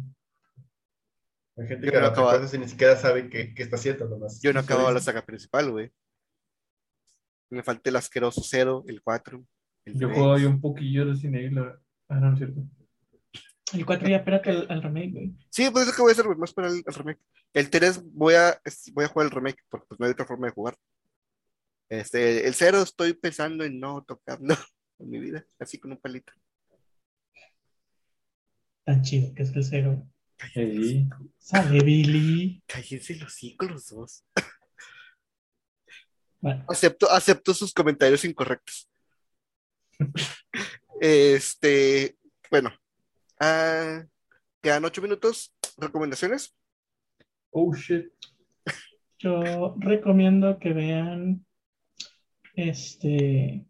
[1.57, 4.07] Hay gente Yo que no acabo- cosas y ni siquiera sabe qué, qué está haciendo
[4.07, 4.41] nomás.
[4.41, 5.91] Yo no acababa la saga principal, güey.
[7.49, 9.43] Me falta el asqueroso 0, el 4.
[9.84, 10.14] El Yo 3.
[10.18, 11.55] juego ahí un poquillo de Resident Evil.
[11.55, 12.62] la- Ah, no, no es cierto.
[13.74, 15.34] El 4 ya espérate al, al remake, güey.
[15.49, 17.19] Sí, pues es lo que voy a hacer, güey, más para el, el remake.
[17.53, 20.26] El 3 voy a, es- voy a jugar el remake, porque pues no hay otra
[20.26, 20.78] forma de jugar.
[21.89, 24.55] Este, el 0 estoy pensando en no tocarlo
[24.99, 26.34] en mi vida, así con un palito.
[28.84, 30.07] Tan chido que es el cero.
[30.53, 31.07] Sí.
[31.38, 32.63] Sale Billy.
[32.65, 34.26] Cállense los hocico los dos.
[36.43, 38.89] Bueno, Acepto, acepto sus comentarios incorrectos.
[40.99, 42.17] Este,
[42.49, 42.72] bueno,
[43.42, 44.06] ah,
[44.62, 45.54] quedan ocho minutos.
[45.78, 46.54] ¿Recomendaciones?
[47.52, 48.12] Oh, shit.
[49.20, 51.46] yo recomiendo que vean
[52.56, 53.66] este.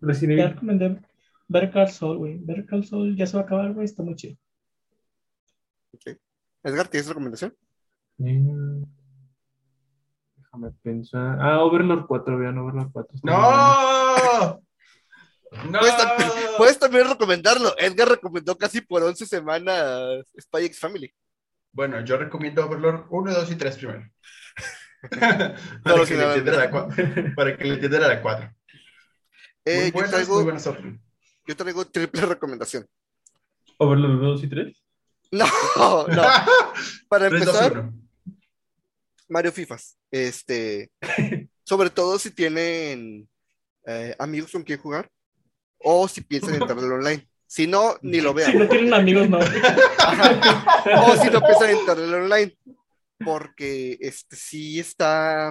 [0.00, 0.54] Resident Ya Evil.
[0.54, 1.00] recomendé
[1.48, 2.38] Better Call Saul, güey.
[2.38, 3.84] Better Call Saul ya se va a acabar, güey.
[3.84, 4.36] Está muy chido.
[6.62, 7.56] Edgar, ¿tienes recomendación?
[8.18, 8.82] Mm,
[10.36, 11.38] Déjame pensar.
[11.40, 13.14] Ah, Overlord 4, vean Overlord 4.
[13.14, 14.25] está ¡No!
[15.70, 15.78] ¡No!
[15.78, 16.16] Puedes, tam-
[16.58, 17.74] puedes también recomendarlo.
[17.78, 21.12] Edgar recomendó casi por 11 semanas Spy X Family.
[21.72, 24.10] Bueno, yo recomiendo Overlord 1, 2 y 3 primero.
[25.08, 26.60] No, para, sí, que le no, entiendan no.
[26.60, 28.54] a la para que le entiendan a la 4.
[29.66, 31.00] Eh, muy yo, buenas, traigo, muy buenas opciones.
[31.46, 32.86] yo traigo triple recomendación.
[33.78, 34.82] Overlord 2 y 3.
[35.32, 35.46] No,
[36.08, 36.22] no.
[37.08, 37.92] Para 3, 2, empezar, 1.
[39.28, 39.96] Mario Fifas.
[40.10, 40.90] Este,
[41.62, 43.28] sobre todo si tienen
[43.86, 45.08] eh, amigos con quien jugar
[45.88, 47.28] o si piensan entrar al online.
[47.46, 48.50] Si no, ni lo vean.
[48.50, 49.38] Si no tienen amigos, no.
[49.38, 51.06] Ajá.
[51.06, 52.58] O si no piensan entrar al online.
[53.24, 55.50] Porque este sí está,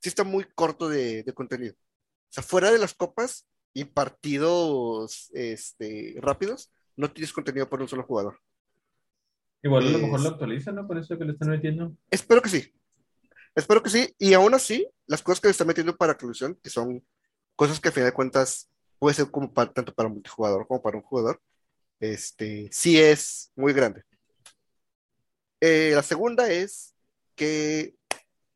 [0.00, 1.74] sí está muy corto de, de contenido.
[1.74, 7.88] O sea, fuera de las copas y partidos este, rápidos, no tienes contenido por un
[7.88, 8.40] solo jugador.
[9.62, 10.86] Igual a lo Es- mejor lo actualizan, ¿no?
[10.86, 11.92] Por eso que le están metiendo.
[12.10, 12.72] Espero que sí.
[13.54, 14.14] Espero que sí.
[14.18, 17.04] Y aún así, las cosas que le están metiendo para inclusión, que son
[17.56, 18.68] cosas que a final de cuentas
[19.04, 21.38] puede ser como para, tanto para multijugador como para un jugador,
[22.00, 24.02] este, sí es muy grande.
[25.60, 26.94] Eh, la segunda es
[27.34, 27.94] que,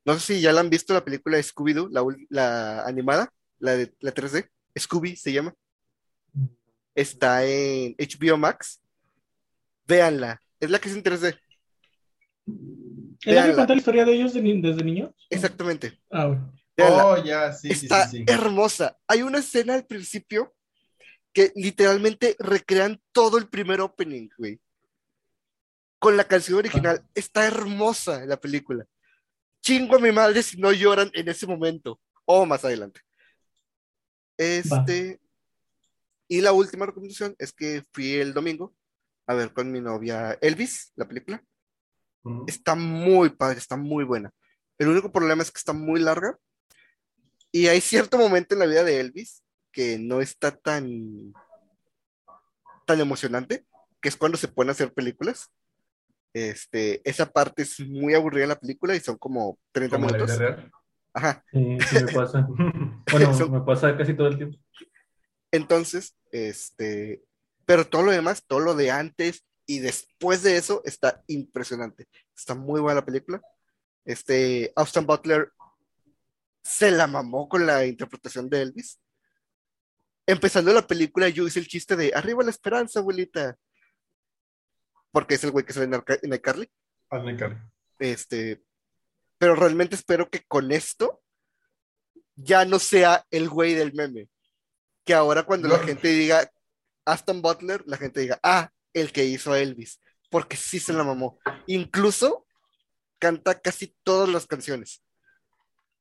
[0.07, 3.73] no sé si ya la han visto la película de Scooby-Doo, la, la animada, la
[3.73, 5.55] de la 3D, Scooby se llama.
[6.95, 8.81] Está en HBO Max.
[9.87, 10.41] Véanla.
[10.61, 11.39] Es la que es en 3D.
[13.21, 15.11] ¿Es la que cuenta la historia de ellos de ni- desde niños?
[15.29, 16.01] Exactamente.
[16.11, 16.55] Ah, bueno.
[16.81, 18.25] Oh, ya, sí, sí, Está sí, sí.
[18.29, 18.97] hermosa.
[19.07, 20.55] Hay una escena al principio
[21.33, 24.61] que literalmente recrean todo el primer opening, güey.
[25.99, 27.05] Con la canción original.
[27.15, 28.85] Está hermosa la película.
[29.61, 32.01] Chingo a mi madre si no lloran en ese momento.
[32.25, 33.01] O más adelante.
[34.37, 35.21] Este,
[36.29, 38.75] y la última recomendación es que fui el domingo
[39.27, 41.43] a ver con mi novia Elvis, la película.
[42.23, 42.45] Ujú.
[42.47, 44.31] Está muy padre, está muy buena.
[44.79, 46.39] El único problema es que está muy larga
[47.53, 49.43] y hay cierto momento en la vida de Elvis
[49.73, 51.33] que no está tan,
[52.87, 53.65] tan emocionante,
[54.01, 55.51] que es cuando se a hacer películas.
[56.35, 60.39] Este, esa parte es muy aburrida en la película y son como 30 Como minutos.
[61.15, 61.45] Ajá.
[61.51, 62.47] Sí, sí me pasa.
[63.11, 64.59] Bueno, Son- me pasa casi todo el tiempo.
[65.51, 67.23] Entonces, este,
[67.65, 72.07] pero todo lo demás, todo lo de antes y después de eso está impresionante.
[72.37, 73.41] Está muy buena la película.
[74.05, 75.51] Este, Austin Butler
[76.69, 79.01] se la mamó con la interpretación de Elvis.
[80.27, 83.57] Empezando la película, yo hice el chiste de arriba la esperanza, abuelita.
[85.11, 86.71] Porque es el güey que sale en Arca- en iCarly.
[87.99, 88.63] Este,
[89.39, 91.23] pero realmente espero que con esto
[92.37, 94.29] ya no sea el güey del meme.
[95.05, 95.85] Que ahora cuando la No.
[95.85, 96.53] gente diga
[97.07, 99.99] Aston Butler, la gente diga, ah, el que hizo a Elvis.
[100.31, 101.39] Porque sí se la mamó.
[101.67, 102.47] Incluso
[103.19, 105.03] canta casi todas las canciones.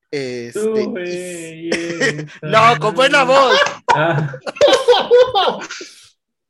[0.10, 0.62] Este,
[2.42, 3.60] no, con buena voz.
[3.94, 4.38] Ah,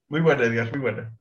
[0.09, 1.13] Muy buena, Edgar, muy buena.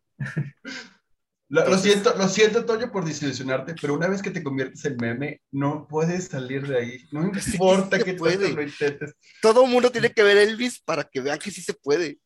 [1.49, 5.43] Lo, siento, lo siento, Toño, por desilusionarte, pero una vez que te conviertes en meme,
[5.51, 6.99] no puedes salir de ahí.
[7.11, 8.53] No importa sí que puede.
[8.53, 11.75] lo intentes, Todo el mundo tiene que ver Elvis para que vean que sí se
[11.75, 12.19] puede.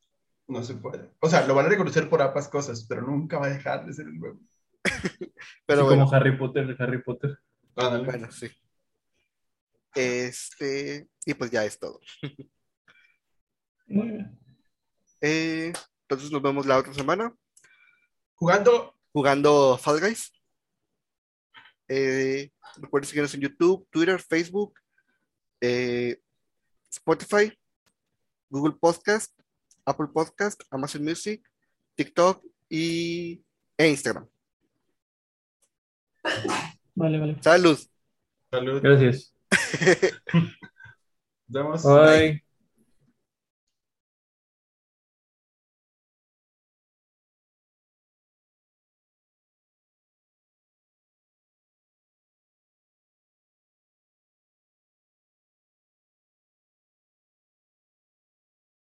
[0.49, 1.11] no se puede.
[1.21, 3.93] O sea, lo van a reconocer por ambas cosas, pero nunca va a dejar de
[3.95, 4.41] ser el meme.
[5.67, 7.39] Pero así bueno, como Harry Potter de Harry Potter.
[7.75, 8.49] Bueno, sí.
[9.95, 12.01] Este, y pues ya es todo.
[13.87, 14.39] Muy bien.
[15.21, 15.73] Eh,
[16.03, 17.35] entonces nos vemos la otra semana.
[18.35, 20.33] Jugando, jugando Fall Guys.
[21.89, 24.75] Eh, recuerden seguirnos en YouTube, Twitter, Facebook,
[25.61, 26.21] eh,
[26.91, 27.53] Spotify,
[28.49, 29.33] Google Podcast,
[29.85, 31.43] Apple Podcast, Amazon Music,
[31.97, 33.43] TikTok y,
[33.77, 34.29] e Instagram.
[36.95, 37.43] Vale, vale.
[37.43, 37.79] Salud.
[38.51, 38.81] salud.
[38.81, 39.35] Gracias.
[41.49, 41.95] Nos vemos.
[41.95, 42.43] Bye.